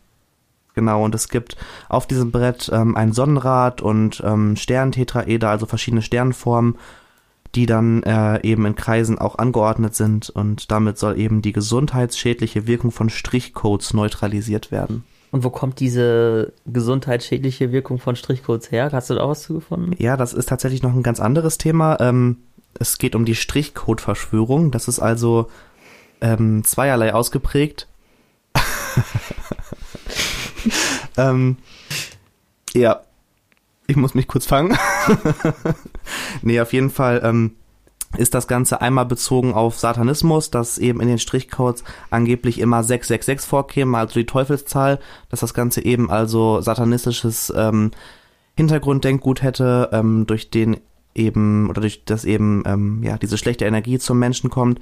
[0.78, 1.58] genau, und es gibt
[1.90, 6.78] auf diesem Brett ähm, ein Sonnenrad und ähm, Sterntetraeder, also verschiedene Sternformen,
[7.56, 12.68] die dann äh, eben in Kreisen auch angeordnet sind und damit soll eben die gesundheitsschädliche
[12.68, 15.04] Wirkung von Strichcodes neutralisiert werden.
[15.32, 18.90] Und wo kommt diese gesundheitsschädliche Wirkung von Strichcodes her?
[18.92, 19.96] Hast du da auch was zugefunden?
[19.98, 22.00] Ja, das ist tatsächlich noch ein ganz anderes Thema.
[22.00, 22.38] Ähm,
[22.80, 24.70] es geht um die Strichcode-Verschwörung.
[24.70, 25.50] Das ist also
[26.22, 27.88] ähm, zweierlei ausgeprägt.
[31.17, 31.58] ähm,
[32.73, 33.01] ja,
[33.88, 34.77] ich muss mich kurz fangen.
[36.41, 37.56] nee, auf jeden Fall ähm,
[38.17, 43.47] ist das Ganze einmal bezogen auf Satanismus, dass eben in den Strichcodes angeblich immer 666
[43.47, 44.99] vorkäme, also die Teufelszahl,
[45.30, 47.91] dass das Ganze eben also satanistisches ähm,
[48.56, 50.77] Hintergrunddenkgut hätte, ähm, durch den
[51.13, 54.80] eben, oder durch das eben, ähm, ja, diese schlechte Energie zum Menschen kommt.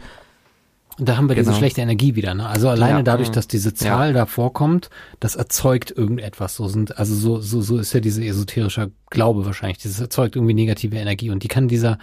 [0.97, 1.57] Da haben wir diese Genau.
[1.57, 2.33] schlechte Energie wieder.
[2.33, 2.47] Ne?
[2.47, 3.03] Also alleine Ja.
[3.03, 6.55] dadurch, dass diese Zahl da vorkommt, das erzeugt irgendetwas.
[6.55, 9.79] So sind, also so, so, so ist ja dieser esoterische Glaube wahrscheinlich.
[9.79, 11.97] Das erzeugt irgendwie negative Energie und die kann dieser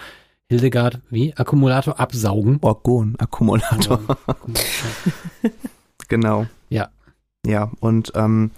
[0.51, 2.59] Hildegard wie Akkumulator absaugen.
[2.61, 4.01] Orgon, Akkumulator.
[6.09, 6.47] Genau.
[6.69, 6.91] Ja.
[7.47, 8.51] Ja, und ähm,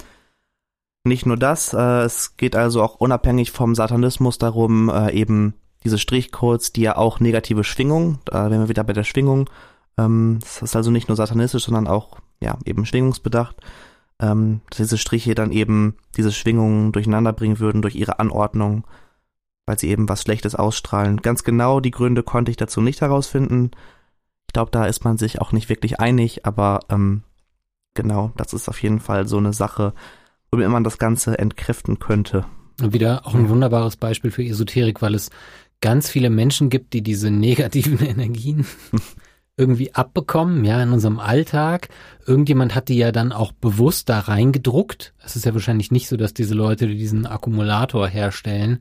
[1.05, 5.99] nicht nur das, äh, es geht also auch unabhängig vom Satanismus darum, äh, eben diese
[5.99, 9.49] Strichcodes, die ja auch negative Schwingung, da wären wir wieder bei der Schwingung,
[9.98, 13.57] ähm, das ist also nicht nur satanistisch, sondern auch, ja, eben schwingungsbedacht,
[14.20, 18.87] ähm, dass diese Striche dann eben diese Schwingungen durcheinander bringen würden durch ihre Anordnung,
[19.66, 21.18] weil sie eben was Schlechtes ausstrahlen.
[21.18, 23.70] Ganz genau die Gründe konnte ich dazu nicht herausfinden.
[24.48, 27.22] Ich glaube, da ist man sich auch nicht wirklich einig, aber ähm,
[27.94, 29.94] genau, das ist auf jeden Fall so eine Sache.
[30.50, 32.44] womit man das Ganze entkräften könnte.
[32.80, 35.30] Und wieder auch ein wunderbares Beispiel für Esoterik, weil es
[35.80, 38.66] ganz viele Menschen gibt, die diese negativen Energien
[39.57, 41.88] irgendwie abbekommen, ja, in unserem Alltag.
[42.27, 45.14] Irgendjemand hat die ja dann auch bewusst da reingedruckt.
[45.25, 48.81] Es ist ja wahrscheinlich nicht so, dass diese Leute, die diesen Akkumulator herstellen,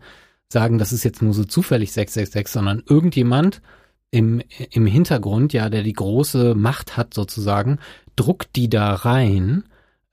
[0.51, 3.61] sagen, das ist jetzt nur so zufällig 666, sondern irgendjemand
[4.09, 7.79] im, im Hintergrund, ja, der die große Macht hat sozusagen,
[8.15, 9.63] druckt die da rein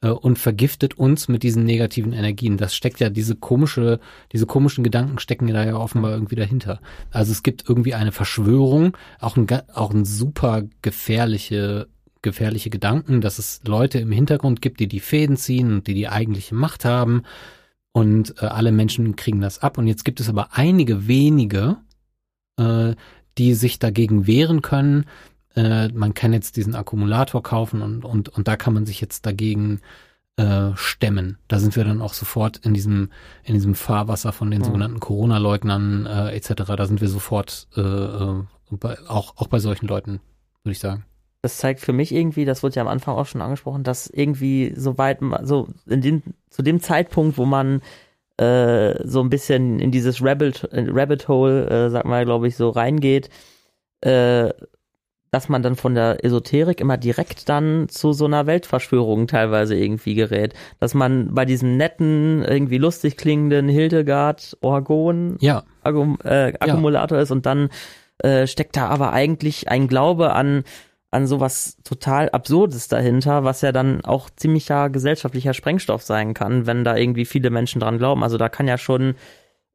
[0.09, 2.57] und vergiftet uns mit diesen negativen Energien.
[2.57, 4.01] Das steckt ja diese komische,
[4.33, 6.81] diese komischen Gedanken stecken da ja offenbar irgendwie dahinter.
[7.11, 11.89] Also es gibt irgendwie eine Verschwörung, auch ein, auch ein super gefährliche
[12.23, 16.09] gefährliche Gedanken, dass es Leute im Hintergrund gibt, die die Fäden ziehen und die die
[16.09, 17.23] eigentliche Macht haben
[17.93, 19.79] und äh, alle Menschen kriegen das ab.
[19.79, 21.79] Und jetzt gibt es aber einige wenige,
[22.59, 22.95] äh,
[23.39, 25.07] die sich dagegen wehren können,
[25.57, 29.27] äh, man kann jetzt diesen Akkumulator kaufen und, und, und da kann man sich jetzt
[29.27, 29.81] dagegen
[30.37, 31.39] äh, stemmen.
[31.49, 33.11] Da sind wir dann auch sofort in diesem,
[33.43, 34.65] in diesem Fahrwasser von den mhm.
[34.65, 36.65] sogenannten Corona-Leugnern äh, etc.
[36.77, 40.21] Da sind wir sofort äh, äh, bei, auch, auch bei solchen Leuten,
[40.63, 41.05] würde ich sagen.
[41.43, 44.75] Das zeigt für mich irgendwie, das wurde ja am Anfang auch schon angesprochen, dass irgendwie
[44.77, 47.81] so weit, so in dem, zu dem Zeitpunkt, wo man
[48.37, 52.69] äh, so ein bisschen in dieses Rabbit, Rabbit Hole, äh, sag mal, glaube ich, so
[52.69, 53.31] reingeht,
[54.03, 54.51] äh,
[55.31, 60.15] dass man dann von der Esoterik immer direkt dann zu so einer Weltverschwörung teilweise irgendwie
[60.15, 60.55] gerät.
[60.81, 65.63] Dass man bei diesem netten, irgendwie lustig klingenden Hildegard Orgon ja.
[65.83, 67.23] Akkum äh, Akkumulator ja.
[67.23, 67.71] ist und dann
[68.19, 70.65] äh, steckt da aber eigentlich ein Glaube an
[71.13, 76.85] an sowas total Absurdes dahinter, was ja dann auch ziemlicher gesellschaftlicher Sprengstoff sein kann, wenn
[76.85, 78.23] da irgendwie viele Menschen dran glauben.
[78.23, 79.17] Also da kann ja schon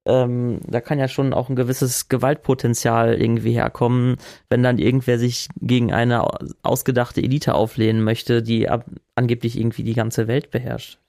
[0.05, 4.17] ähm, da kann ja schon auch ein gewisses Gewaltpotenzial irgendwie herkommen,
[4.49, 6.25] wenn dann irgendwer sich gegen eine
[6.61, 10.99] ausgedachte Elite auflehnen möchte, die ab, angeblich irgendwie die ganze Welt beherrscht.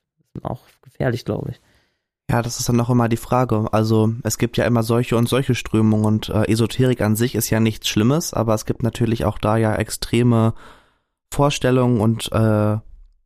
[0.43, 1.61] Auch gefährlich, glaube ich.
[2.31, 3.69] Ja, das ist dann noch immer die Frage.
[3.73, 7.51] Also es gibt ja immer solche und solche Strömungen und äh, Esoterik an sich ist
[7.51, 10.55] ja nichts Schlimmes, aber es gibt natürlich auch da ja extreme
[11.33, 12.79] Vorstellungen und äh,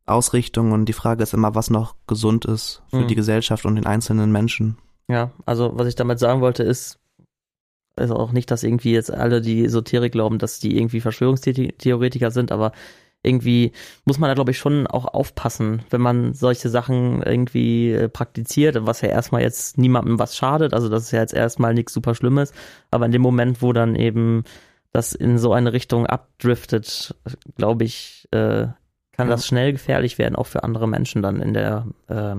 [0.05, 3.07] Ausrichtungen und die Frage ist immer, was noch gesund ist für mhm.
[3.07, 4.77] die Gesellschaft und den einzelnen Menschen.
[5.11, 6.97] Ja, also was ich damit sagen wollte ist,
[7.97, 12.53] also auch nicht, dass irgendwie jetzt alle, die Esoterik glauben, dass die irgendwie Verschwörungstheoretiker sind,
[12.53, 12.71] aber
[13.23, 13.73] irgendwie
[14.05, 18.77] muss man da, glaube ich, schon auch aufpassen, wenn man solche Sachen irgendwie äh, praktiziert,
[18.79, 22.15] was ja erstmal jetzt niemandem was schadet, also das ist ja jetzt erstmal nichts super
[22.15, 22.53] Schlimmes,
[22.89, 24.45] aber in dem Moment, wo dann eben
[24.93, 27.15] das in so eine Richtung abdriftet,
[27.57, 28.67] glaube ich, äh,
[29.11, 29.35] kann ja.
[29.35, 32.35] das schnell gefährlich werden, auch für andere Menschen dann in der, äh,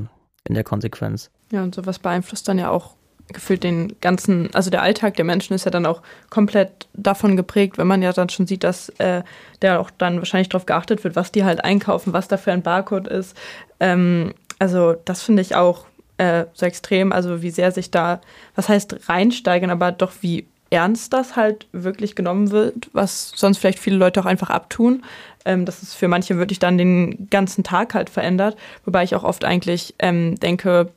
[0.49, 1.31] in der Konsequenz.
[1.53, 2.95] Ja, und sowas beeinflusst dann ja auch
[3.29, 7.79] gefühlt den ganzen, also der Alltag der Menschen ist ja dann auch komplett davon geprägt,
[7.79, 9.23] wenn man ja dann schon sieht, dass äh,
[9.61, 12.63] der auch dann wahrscheinlich darauf geachtet wird, was die halt einkaufen, was da für ein
[12.63, 13.37] Barcode ist.
[13.81, 15.87] Ähm, also das finde ich auch
[16.17, 18.21] äh, so extrem, also wie sehr sich da,
[18.55, 23.79] was heißt reinsteigern, aber doch wie ernst das halt wirklich genommen wird, was sonst vielleicht
[23.79, 25.05] viele Leute auch einfach abtun.
[25.45, 28.57] Ähm, dass es für manche wirklich dann den ganzen Tag halt verändert.
[28.85, 30.93] Wobei ich auch oft eigentlich ähm, denke,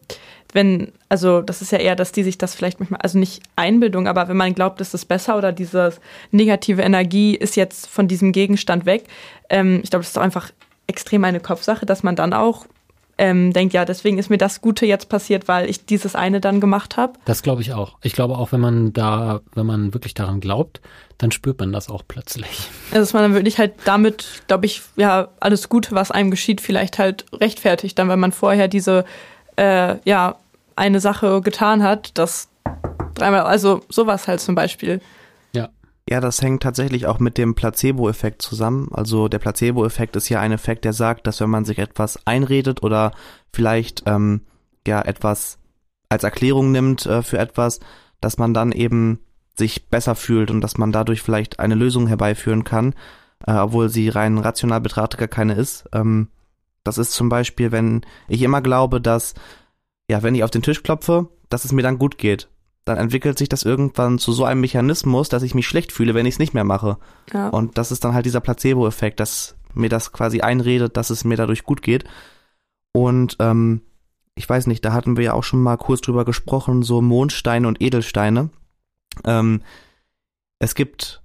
[0.53, 4.07] wenn, also das ist ja eher, dass die sich das vielleicht manchmal, also nicht Einbildung,
[4.07, 5.93] aber wenn man glaubt, ist es besser oder diese
[6.31, 9.05] negative Energie ist jetzt von diesem Gegenstand weg,
[9.49, 10.51] ähm, ich glaube, das ist doch einfach
[10.87, 12.65] extrem eine Kopfsache, dass man dann auch
[13.17, 16.59] ähm, denkt, ja, deswegen ist mir das Gute jetzt passiert, weil ich dieses eine dann
[16.59, 17.13] gemacht habe.
[17.25, 17.97] Das glaube ich auch.
[18.01, 20.81] Ich glaube auch, wenn man da, wenn man wirklich daran glaubt,
[21.17, 22.69] dann spürt man das auch plötzlich.
[22.91, 26.59] Also dass man dann wirklich halt damit, glaube ich, ja, alles Gute, was einem geschieht,
[26.59, 29.05] vielleicht halt rechtfertigt, dann, wenn man vorher diese,
[29.55, 30.35] äh, ja,
[30.75, 32.49] eine Sache getan hat, das
[33.13, 35.01] dreimal, also sowas halt zum Beispiel.
[35.53, 35.69] Ja.
[36.09, 38.89] Ja, das hängt tatsächlich auch mit dem Placebo-Effekt zusammen.
[38.93, 42.83] Also der Placebo-Effekt ist ja ein Effekt, der sagt, dass wenn man sich etwas einredet
[42.83, 43.11] oder
[43.51, 44.41] vielleicht ähm,
[44.85, 45.57] ja etwas
[46.09, 47.79] als Erklärung nimmt äh, für etwas,
[48.21, 49.19] dass man dann eben
[49.57, 52.93] sich besser fühlt und dass man dadurch vielleicht eine Lösung herbeiführen kann,
[53.47, 55.85] äh, obwohl sie rein rational betrachtet gar keine ist.
[55.93, 56.27] Ähm,
[56.85, 59.33] das ist zum Beispiel, wenn ich immer glaube, dass
[60.09, 62.47] ja, wenn ich auf den Tisch klopfe, dass es mir dann gut geht.
[62.85, 66.27] Dann entwickelt sich das irgendwann zu so einem Mechanismus, dass ich mich schlecht fühle, wenn
[66.27, 66.97] ich es nicht mehr mache.
[67.33, 67.49] Ja.
[67.49, 71.35] Und das ist dann halt dieser Placebo-Effekt, dass mir das quasi einredet, dass es mir
[71.35, 72.05] dadurch gut geht.
[72.93, 73.81] Und ähm,
[74.35, 77.67] ich weiß nicht, da hatten wir ja auch schon mal kurz drüber gesprochen, so Mondsteine
[77.67, 78.51] und Edelsteine.
[79.23, 79.63] Ähm,
[80.59, 81.23] es gibt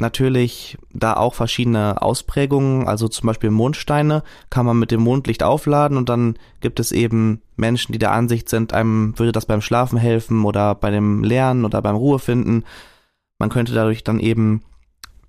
[0.00, 5.96] natürlich da auch verschiedene Ausprägungen, also zum Beispiel Mondsteine kann man mit dem Mondlicht aufladen
[5.96, 9.98] und dann gibt es eben Menschen, die der Ansicht sind, einem würde das beim Schlafen
[9.98, 12.64] helfen oder bei dem Lernen oder beim Ruhefinden.
[13.38, 14.62] Man könnte dadurch dann eben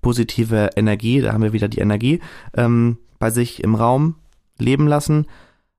[0.01, 2.19] positive Energie, da haben wir wieder die Energie,
[2.55, 4.15] ähm, bei sich im Raum
[4.57, 5.27] leben lassen.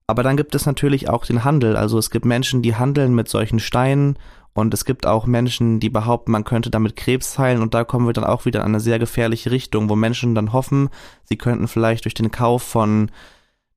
[0.06, 1.76] Aber dann gibt es natürlich auch den Handel.
[1.76, 4.18] Also es gibt Menschen, die handeln mit solchen Steinen
[4.54, 8.06] und es gibt auch Menschen, die behaupten, man könnte damit Krebs heilen und da kommen
[8.06, 10.90] wir dann auch wieder in eine sehr gefährliche Richtung, wo Menschen dann hoffen,
[11.24, 13.10] sie könnten vielleicht durch den Kauf von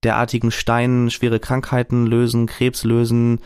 [0.04, 3.40] derartigen Steinen schwere Krankheiten lösen, Krebs lösen,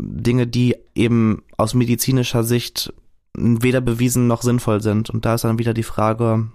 [0.00, 2.92] Dinge, die eben aus medizinischer Sicht
[3.34, 5.10] weder bewiesen noch sinnvoll sind.
[5.10, 6.48] Und da ist dann wieder die Frage,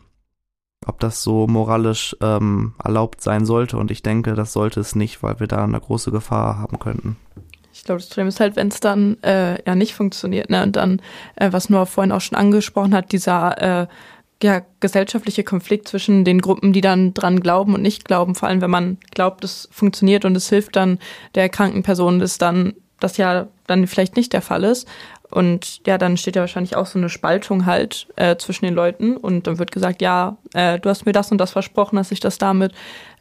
[0.85, 3.77] ob das so moralisch ähm, erlaubt sein sollte.
[3.77, 7.17] Und ich denke, das sollte es nicht, weil wir da eine große Gefahr haben könnten.
[7.77, 10.63] Ich glaube, das Problem ist halt, wenn es dann äh, ja nicht funktioniert, ne?
[10.63, 10.99] Und dann,
[11.35, 13.87] äh, was Noah vorhin auch schon angesprochen hat, dieser äh,
[14.41, 18.61] ja, gesellschaftliche Konflikt zwischen den Gruppen, die dann dran glauben und nicht glauben, vor allem
[18.61, 20.97] wenn man glaubt, es funktioniert und es hilft dann
[21.35, 24.88] der kranken Person, ist dann das ja dann vielleicht nicht der Fall ist.
[25.30, 29.17] Und ja, dann steht ja wahrscheinlich auch so eine Spaltung halt äh, zwischen den Leuten
[29.17, 32.21] und dann wird gesagt, ja, äh, du hast mir das und das versprochen, dass ich
[32.21, 32.71] das damit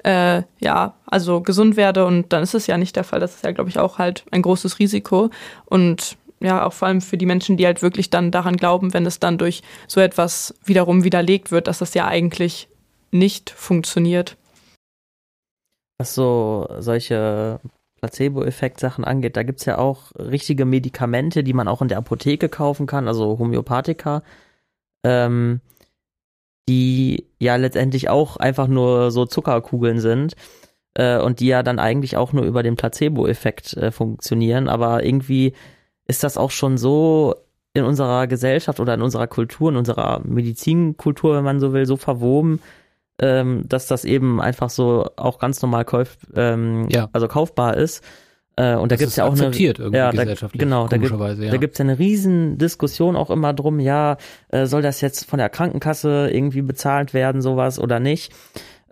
[0.04, 3.18] äh, ja, also gesund werde und dann ist es ja nicht der Fall.
[3.18, 5.30] Das ist ja, glaube ich, auch halt ein großes Risiko
[5.64, 9.06] und ja, auch vor allem für die Menschen, die halt wirklich dann daran glauben, wenn
[9.06, 12.68] es dann durch so etwas wiederum widerlegt wird, dass das ja eigentlich
[13.10, 14.36] nicht funktioniert.
[15.98, 17.58] Was so solche
[18.06, 22.86] Placebo-Effekt-Sachen angeht, da gibt's ja auch richtige Medikamente, die man auch in der Apotheke kaufen
[22.86, 24.22] kann, also Homöopathika,
[25.04, 25.60] ähm,
[26.68, 30.34] die ja letztendlich auch einfach nur so Zuckerkugeln sind
[30.94, 35.54] äh, und die ja dann eigentlich auch nur über den Placebo-Effekt äh, funktionieren, aber irgendwie
[36.06, 37.34] ist das auch schon so
[37.74, 41.96] in unserer Gesellschaft oder in unserer Kultur, in unserer Medizinkultur, wenn man so will, so
[41.96, 42.60] verwoben,
[43.20, 47.08] ähm, dass das eben einfach so auch ganz normal kauf, ähm, ja.
[47.12, 48.04] also kaufbar ist.
[48.56, 50.24] Äh, und da gibt's ja auch eine irgendwie ja, da,
[50.54, 51.50] genau, da, gibt, ja.
[51.50, 54.16] da gibt's ja eine riesen Diskussion auch immer drum, ja,
[54.48, 58.32] äh, soll das jetzt von der Krankenkasse irgendwie bezahlt werden, sowas oder nicht?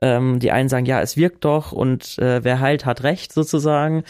[0.03, 4.05] Ähm, die einen sagen, ja, es wirkt doch und äh, wer heilt, hat recht sozusagen.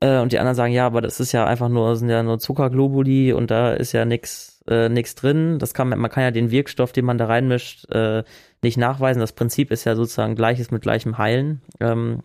[0.00, 2.38] Äh, und die anderen sagen, ja, aber das ist ja einfach nur, sind ja nur
[2.38, 5.58] Zuckerglobuli und da ist ja nix, äh, nix drin.
[5.58, 8.24] Das kann man, man kann ja den Wirkstoff, den man da reinmischt, äh,
[8.62, 9.20] nicht nachweisen.
[9.20, 11.62] Das Prinzip ist ja sozusagen Gleiches mit gleichem Heilen.
[11.80, 12.20] Ähm,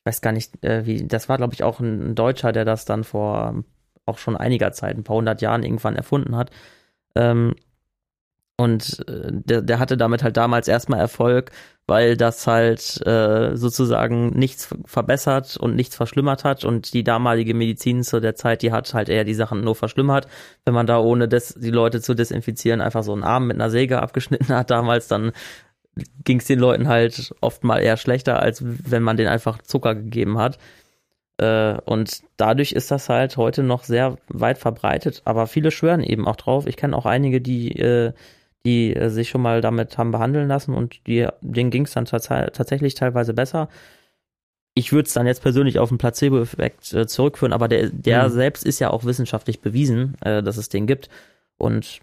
[0.00, 2.64] ich weiß gar nicht, äh, wie, das war, glaube ich, auch ein, ein, Deutscher, der
[2.64, 3.64] das dann vor
[4.06, 6.50] auch schon einiger Zeit, ein paar hundert Jahren irgendwann erfunden hat.
[7.16, 7.56] Ähm,
[8.56, 11.50] und äh, der, der hatte damit halt damals erstmal Erfolg,
[11.86, 18.02] weil das halt äh, sozusagen nichts verbessert und nichts verschlimmert hat und die damalige Medizin
[18.02, 20.26] zu der Zeit, die hat halt eher die Sachen nur verschlimmert.
[20.64, 23.70] Wenn man da ohne des, die Leute zu desinfizieren einfach so einen Arm mit einer
[23.70, 25.32] Säge abgeschnitten hat damals, dann
[26.24, 29.94] ging es den Leuten halt oft mal eher schlechter, als wenn man denen einfach Zucker
[29.94, 30.58] gegeben hat.
[31.38, 36.26] Äh, und dadurch ist das halt heute noch sehr weit verbreitet, aber viele schwören eben
[36.26, 36.66] auch drauf.
[36.66, 38.12] Ich kenne auch einige, die äh,
[38.66, 42.04] die äh, sich schon mal damit haben behandeln lassen und die, denen ging es dann
[42.04, 43.68] tatsächlich teilweise besser.
[44.74, 48.32] Ich würde es dann jetzt persönlich auf den Placebo-Effekt äh, zurückführen, aber der, der mhm.
[48.32, 51.08] selbst ist ja auch wissenschaftlich bewiesen, äh, dass es den gibt.
[51.56, 52.00] Und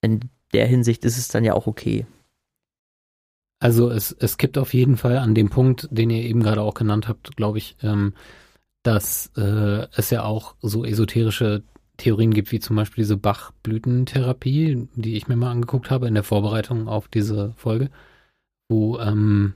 [0.00, 2.06] in der Hinsicht ist es dann ja auch okay.
[3.58, 6.74] Also es, es gibt auf jeden Fall an dem Punkt, den ihr eben gerade auch
[6.74, 8.14] genannt habt, glaube ich, ähm,
[8.82, 11.62] dass äh, es ja auch so esoterische
[12.00, 16.24] Theorien gibt, wie zum Beispiel diese Bach-Blütentherapie, die ich mir mal angeguckt habe in der
[16.24, 17.90] Vorbereitung auf diese Folge,
[18.68, 19.54] wo ähm,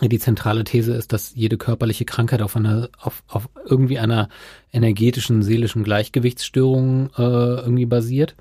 [0.00, 4.28] die zentrale These ist, dass jede körperliche Krankheit auf einer, auf, auf irgendwie einer
[4.72, 8.36] energetischen, seelischen Gleichgewichtsstörung äh, irgendwie basiert.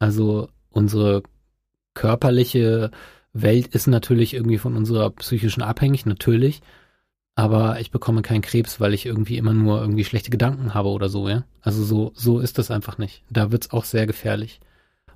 [0.00, 1.22] Also unsere
[1.94, 2.90] körperliche
[3.32, 6.62] Welt ist natürlich irgendwie von unserer psychischen abhängig, natürlich
[7.34, 11.08] aber ich bekomme keinen Krebs, weil ich irgendwie immer nur irgendwie schlechte Gedanken habe oder
[11.08, 11.44] so, ja.
[11.62, 13.24] Also so, so ist das einfach nicht.
[13.30, 14.60] Da wird's auch sehr gefährlich.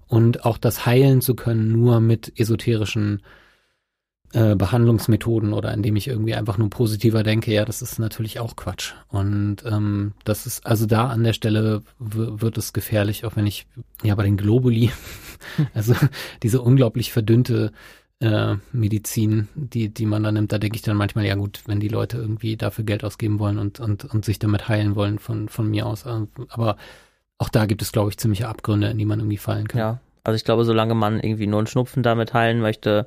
[0.07, 3.23] Und auch das heilen zu können nur mit esoterischen
[4.33, 8.57] äh, Behandlungsmethoden oder indem ich irgendwie einfach nur positiver denke, ja, das ist natürlich auch
[8.57, 8.93] Quatsch.
[9.09, 13.67] Und ähm, das ist, also da an der Stelle wird es gefährlich, auch wenn ich,
[14.03, 14.91] ja, bei den Globuli,
[15.75, 15.95] also
[16.43, 17.73] diese unglaublich verdünnte
[18.21, 21.81] äh, Medizin, die, die man da nimmt, da denke ich dann manchmal, ja gut, wenn
[21.81, 25.49] die Leute irgendwie dafür Geld ausgeben wollen und, und, und sich damit heilen wollen von,
[25.49, 26.07] von mir aus.
[26.07, 26.77] Äh, aber
[27.39, 29.79] auch da gibt es, glaube ich, ziemliche Abgründe, in die man irgendwie fallen kann.
[29.79, 33.07] Ja, also ich glaube, solange man irgendwie nur einen Schnupfen damit heilen möchte,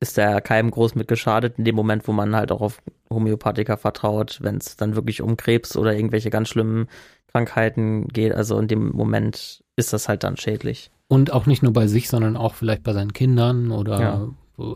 [0.00, 2.82] ist da keinem groß mit geschadet, in dem Moment, wo man halt auch auf
[3.12, 6.88] Homöopathika vertraut, wenn es dann wirklich um Krebs oder irgendwelche ganz schlimmen
[7.28, 8.32] Krankheiten geht.
[8.32, 10.90] Also in dem Moment ist das halt dann schädlich.
[11.10, 14.28] Und auch nicht nur bei sich, sondern auch vielleicht bei seinen Kindern oder ja.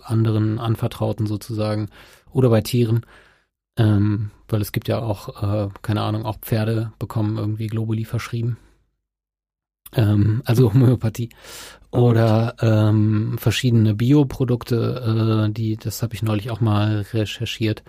[0.02, 1.90] anderen Anvertrauten sozusagen
[2.32, 3.06] oder bei Tieren.
[3.76, 8.56] Ähm, weil es gibt ja auch, äh, keine Ahnung, auch Pferde bekommen irgendwie Globuli verschrieben.
[9.92, 11.28] Ähm, also Homöopathie.
[11.92, 17.84] Oder ähm, verschiedene Bioprodukte, äh, die, das habe ich neulich auch mal recherchiert,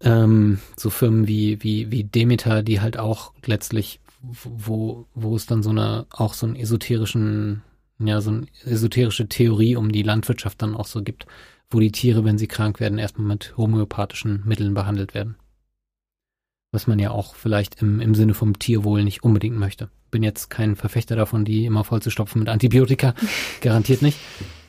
[0.00, 5.62] ähm, so Firmen wie, wie, wie Demeter, die halt auch letztlich, wo, wo es dann
[5.62, 7.62] so eine, auch so einen esoterischen,
[7.98, 11.26] ja, so eine esoterische Theorie um die Landwirtschaft dann auch so gibt,
[11.70, 15.36] wo die Tiere, wenn sie krank werden, erstmal mit homöopathischen Mitteln behandelt werden.
[16.72, 19.90] Was man ja auch vielleicht im, im Sinne vom Tierwohl nicht unbedingt möchte.
[20.10, 23.14] Bin jetzt kein Verfechter davon, die immer voll zu stopfen mit Antibiotika.
[23.60, 24.18] Garantiert nicht.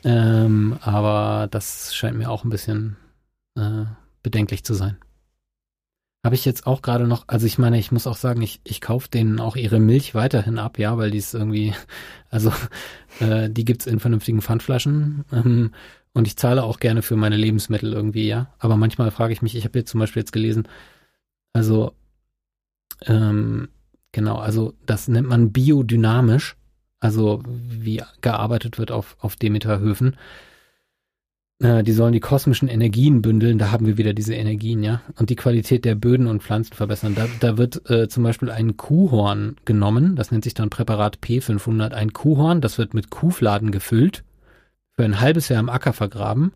[0.04, 2.96] Ähm, aber das scheint mir auch ein bisschen
[3.56, 3.84] äh,
[4.22, 4.98] bedenklich zu sein.
[6.22, 8.82] Habe ich jetzt auch gerade noch, also ich meine, ich muss auch sagen, ich, ich
[8.82, 11.74] kaufe denen auch ihre Milch weiterhin ab, ja, weil die ist irgendwie,
[12.30, 12.52] also
[13.20, 15.72] äh, die gibt's in vernünftigen Pfandflaschen ähm,
[16.12, 18.52] und ich zahle auch gerne für meine Lebensmittel irgendwie, ja.
[18.58, 20.68] Aber manchmal frage ich mich, ich habe jetzt zum Beispiel jetzt gelesen,
[21.54, 21.94] also
[23.06, 23.68] ähm,
[24.12, 26.56] genau, also das nennt man biodynamisch,
[27.00, 30.16] also wie gearbeitet wird auf, auf Demeterhöfen.
[31.60, 35.30] Äh, die sollen die kosmischen Energien bündeln, da haben wir wieder diese Energien, ja, und
[35.30, 37.14] die Qualität der Böden und Pflanzen verbessern.
[37.14, 41.92] Da, da wird äh, zum Beispiel ein Kuhhorn genommen, das nennt sich dann Präparat P500,
[41.92, 44.24] ein Kuhhorn, das wird mit Kuhfladen gefüllt,
[44.96, 46.52] für ein halbes Jahr im Acker vergraben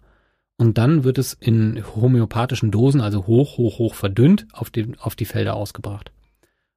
[0.56, 5.16] und dann wird es in homöopathischen Dosen, also hoch, hoch, hoch verdünnt, auf die, auf
[5.16, 6.12] die Felder ausgebracht.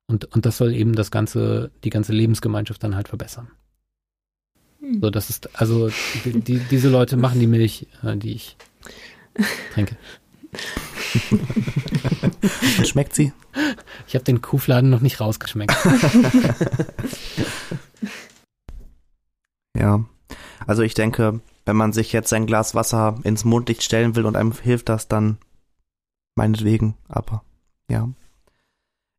[0.07, 3.49] Und, und das soll eben das ganze, die ganze Lebensgemeinschaft dann halt verbessern.
[4.79, 5.01] Hm.
[5.01, 5.89] So, das ist, also
[6.25, 8.57] die, die, diese Leute machen die Milch, äh, die ich
[9.73, 9.97] trinke.
[12.77, 13.33] Und schmeckt sie?
[14.07, 15.75] Ich habe den Kuhfladen noch nicht rausgeschmeckt.
[19.77, 20.05] ja.
[20.65, 24.35] Also ich denke, wenn man sich jetzt ein Glas Wasser ins Mondlicht stellen will und
[24.35, 25.37] einem hilft das, dann
[26.35, 26.95] meinetwegen.
[27.07, 27.43] Aber
[27.89, 28.09] ja.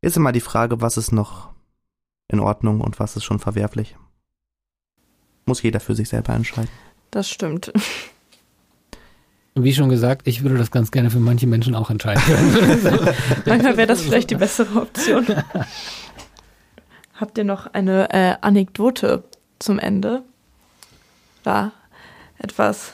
[0.00, 1.50] Ist immer die Frage, was ist noch
[2.28, 3.96] in Ordnung und was ist schon verwerflich.
[5.48, 6.68] Muss jeder für sich selber entscheiden.
[7.10, 7.72] Das stimmt.
[9.54, 12.22] Wie schon gesagt, ich würde das ganz gerne für manche Menschen auch entscheiden.
[13.46, 15.26] Manchmal wäre das vielleicht die bessere Option.
[17.14, 19.24] Habt ihr noch eine äh, Anekdote
[19.58, 20.22] zum Ende?
[21.44, 21.72] Da
[22.38, 22.92] etwas,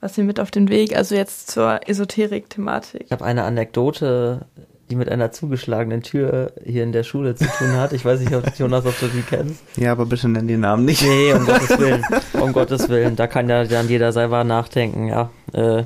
[0.00, 3.04] was ihr mit auf den Weg, also jetzt zur Esoterik-Thematik.
[3.06, 4.46] Ich habe eine Anekdote,
[4.90, 7.92] die mit einer zugeschlagenen Tür hier in der Schule zu tun hat.
[7.92, 9.62] Ich weiß nicht, ob Jonas, ob du die kennst.
[9.76, 11.02] Ja, aber bitte nenn den Namen nicht.
[11.02, 12.04] Nee, um Gottes Willen.
[12.34, 13.16] Um Gottes Willen.
[13.16, 15.30] Da kann ja dann jeder selber nachdenken, ja.
[15.52, 15.84] Äh,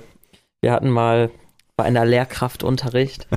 [0.60, 1.30] wir hatten mal
[1.76, 3.28] bei einer Lehrkraftunterricht.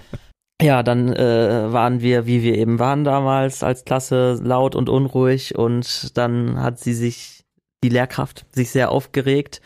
[0.62, 5.58] Ja, dann äh, waren wir, wie wir eben waren damals als Klasse, laut und unruhig
[5.58, 7.46] und dann hat sie sich,
[7.82, 9.62] die Lehrkraft, sich sehr aufgeregt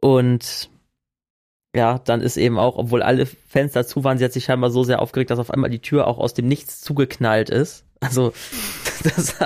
[0.00, 0.70] und
[1.78, 4.82] ja, dann ist eben auch, obwohl alle Fenster zu waren, sie hat sich scheinbar so
[4.82, 7.84] sehr aufgeregt, dass auf einmal die Tür auch aus dem Nichts zugeknallt ist.
[8.00, 8.32] Also,
[9.04, 9.36] das,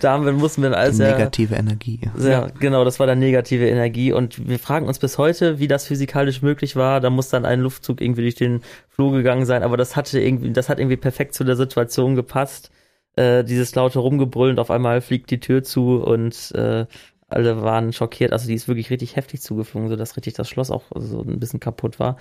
[0.00, 2.00] da haben wir, mussten wir alles sehr, Negative Energie.
[2.16, 2.46] sehr, ja.
[2.58, 6.42] genau, das war dann negative Energie und wir fragen uns bis heute, wie das physikalisch
[6.42, 7.00] möglich war.
[7.00, 10.50] Da muss dann ein Luftzug irgendwie durch den Flur gegangen sein, aber das hatte irgendwie,
[10.50, 12.72] das hat irgendwie perfekt zu der Situation gepasst.
[13.14, 16.86] Äh, dieses laute Rumgebrüllen, und auf einmal fliegt die Tür zu und äh,
[17.28, 18.32] alle waren schockiert.
[18.32, 21.60] Also die ist wirklich richtig heftig zugeflogen, sodass richtig das Schloss auch so ein bisschen
[21.60, 22.16] kaputt war.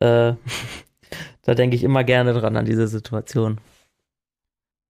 [0.00, 0.34] Äh,
[1.42, 3.60] da denke ich immer gerne dran an diese Situation.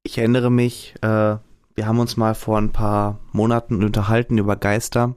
[0.04, 1.36] Ich erinnere mich, äh,
[1.74, 5.16] wir haben uns mal vor ein paar Monaten unterhalten über Geister.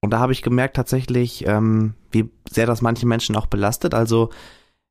[0.00, 3.94] Und da habe ich gemerkt tatsächlich, ähm, wie sehr das manche Menschen auch belastet.
[3.94, 4.30] Also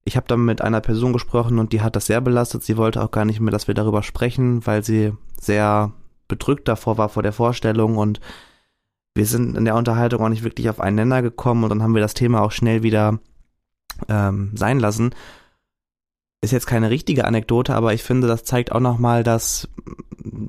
[0.03, 2.63] ich habe dann mit einer Person gesprochen und die hat das sehr belastet.
[2.63, 5.93] Sie wollte auch gar nicht mehr, dass wir darüber sprechen, weil sie sehr
[6.28, 8.20] bedrückt davor war vor der Vorstellung und
[9.18, 11.95] wir sind in der Unterhaltung auch nicht wirklich auf einen Nenner gekommen und dann haben
[11.95, 13.20] wir das Thema auch schnell wieder
[14.07, 15.13] ähm, sein lassen.
[16.41, 19.68] Ist jetzt keine richtige Anekdote, aber ich finde, das zeigt auch nochmal, dass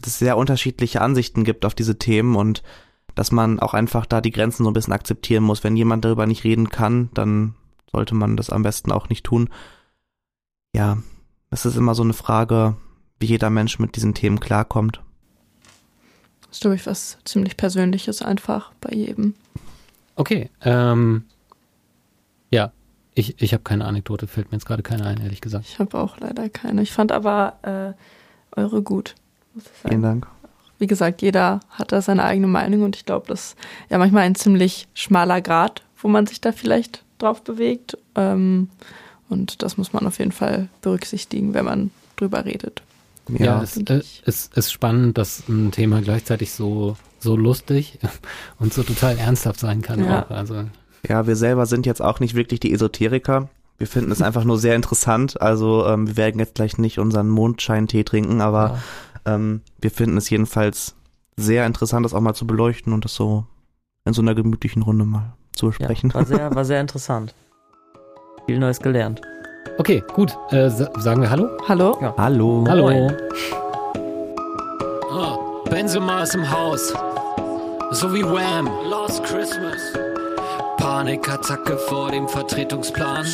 [0.04, 2.62] es sehr unterschiedliche Ansichten gibt auf diese Themen und
[3.14, 5.64] dass man auch einfach da die Grenzen so ein bisschen akzeptieren muss.
[5.64, 7.54] Wenn jemand darüber nicht reden kann, dann
[7.90, 9.48] sollte man das am besten auch nicht tun.
[10.74, 10.98] Ja,
[11.50, 12.76] es ist immer so eine Frage,
[13.18, 15.02] wie jeder Mensch mit diesen Themen klarkommt.
[16.48, 19.34] Das ist, glaube ich, was ziemlich Persönliches einfach bei jedem.
[20.16, 21.24] Okay, ähm,
[22.50, 22.72] ja,
[23.14, 25.66] ich, ich habe keine Anekdote, fällt mir jetzt gerade keine ein, ehrlich gesagt.
[25.68, 26.82] Ich habe auch leider keine.
[26.82, 27.96] Ich fand aber
[28.56, 29.14] äh, eure gut.
[29.82, 30.26] Vielen Dank.
[30.78, 33.56] Wie gesagt, jeder hat da seine eigene Meinung und ich glaube, das ist
[33.90, 37.98] ja manchmal ein ziemlich schmaler Grad, wo man sich da vielleicht drauf bewegt.
[38.14, 38.70] Ähm,
[39.28, 42.82] und das muss man auf jeden Fall berücksichtigen, wenn man drüber redet.
[43.28, 47.98] Ja, ja es äh, ist, ist spannend, dass ein Thema gleichzeitig so, so lustig
[48.58, 50.04] und so total ernsthaft sein kann.
[50.04, 50.24] Ja.
[50.24, 50.30] Auch.
[50.30, 50.64] Also.
[51.08, 53.48] ja, wir selber sind jetzt auch nicht wirklich die Esoteriker.
[53.76, 55.40] Wir finden es einfach nur sehr interessant.
[55.40, 58.78] Also ähm, wir werden jetzt gleich nicht unseren Mondscheintee trinken, aber
[59.24, 59.34] ja.
[59.34, 60.96] ähm, wir finden es jedenfalls
[61.36, 63.46] sehr interessant, das auch mal zu beleuchten und das so
[64.04, 66.10] in so einer gemütlichen Runde mal zu besprechen.
[66.10, 67.34] Ja, war, sehr, war sehr interessant.
[68.46, 69.20] Viel Neues gelernt.
[69.76, 70.30] Okay, gut.
[70.50, 71.48] Äh, sa- sagen wir Hallo?
[71.68, 71.98] Hallo?
[72.00, 72.14] Ja.
[72.16, 72.64] Hallo.
[72.68, 73.10] Hallo.
[75.12, 75.36] Ah,
[75.70, 76.92] Benzema ist im Haus.
[77.92, 78.68] So wie Wham.
[78.90, 79.80] Last Christmas.
[80.78, 83.26] Panikattacke vor dem Vertretungsplan.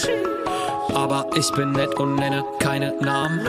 [0.95, 3.47] Aber ich bin nett und nenne keine Namen.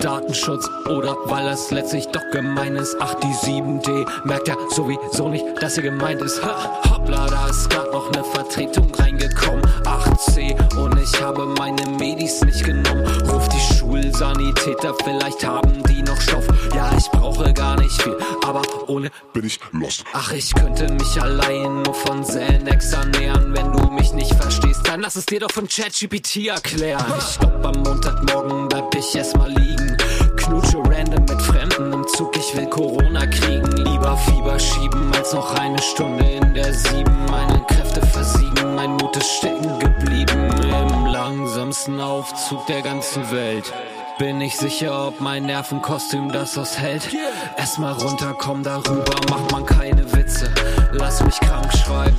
[0.00, 2.96] Datenschutz oder weil es letztlich doch gemein ist.
[3.00, 6.42] Ach, die 7D merkt ja sowieso nicht, dass sie gemeint ist.
[6.44, 6.56] Ha,
[6.90, 9.62] hoppla, da ist grad noch eine Vertretung reingekommen.
[9.84, 13.04] 8C und ich habe meine Medis nicht genommen.
[13.28, 16.46] Ruf die Schulsanitäter, vielleicht haben die noch Stoff.
[16.74, 18.16] Ja, ich brauche gar nicht viel,
[18.46, 20.04] aber ohne bin ich lost.
[20.12, 23.54] Ach, ich könnte mich allein nur von Xanax ernähren.
[23.56, 27.04] Wenn du mich nicht verstehst, dann lass es dir doch von ChatGPT erklären.
[27.18, 29.96] Ich glaub, am Montagmorgen bleib ich erstmal liegen.
[30.36, 33.70] Knutsche random mit Fremden im Zug, ich will Corona kriegen.
[33.76, 37.16] Lieber Fieber schieben, als noch eine Stunde in der Sieben.
[37.30, 40.50] Meine Kräfte versiegen, mein Ist stecken geblieben.
[40.62, 43.72] Im langsamsten Aufzug der ganzen Welt.
[44.18, 47.08] Bin ich sicher, ob mein Nervenkostüm das aushält?
[47.56, 50.52] Erstmal runterkommen, darüber macht man keine Witze.
[50.92, 52.16] Lass mich krank schreiben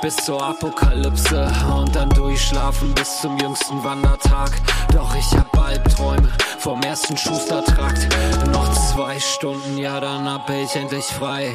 [0.00, 4.52] bis zur Apokalypse und dann durchschlafen bis zum jüngsten Wandertag.
[4.92, 8.08] Doch ich hab Albträume vom ersten Schustertrakt.
[8.52, 11.52] Noch zwei Stunden, ja, dann hab ich endlich frei.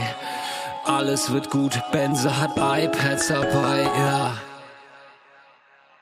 [0.86, 4.34] Alles wird gut, Benze hat iPads dabei, ja.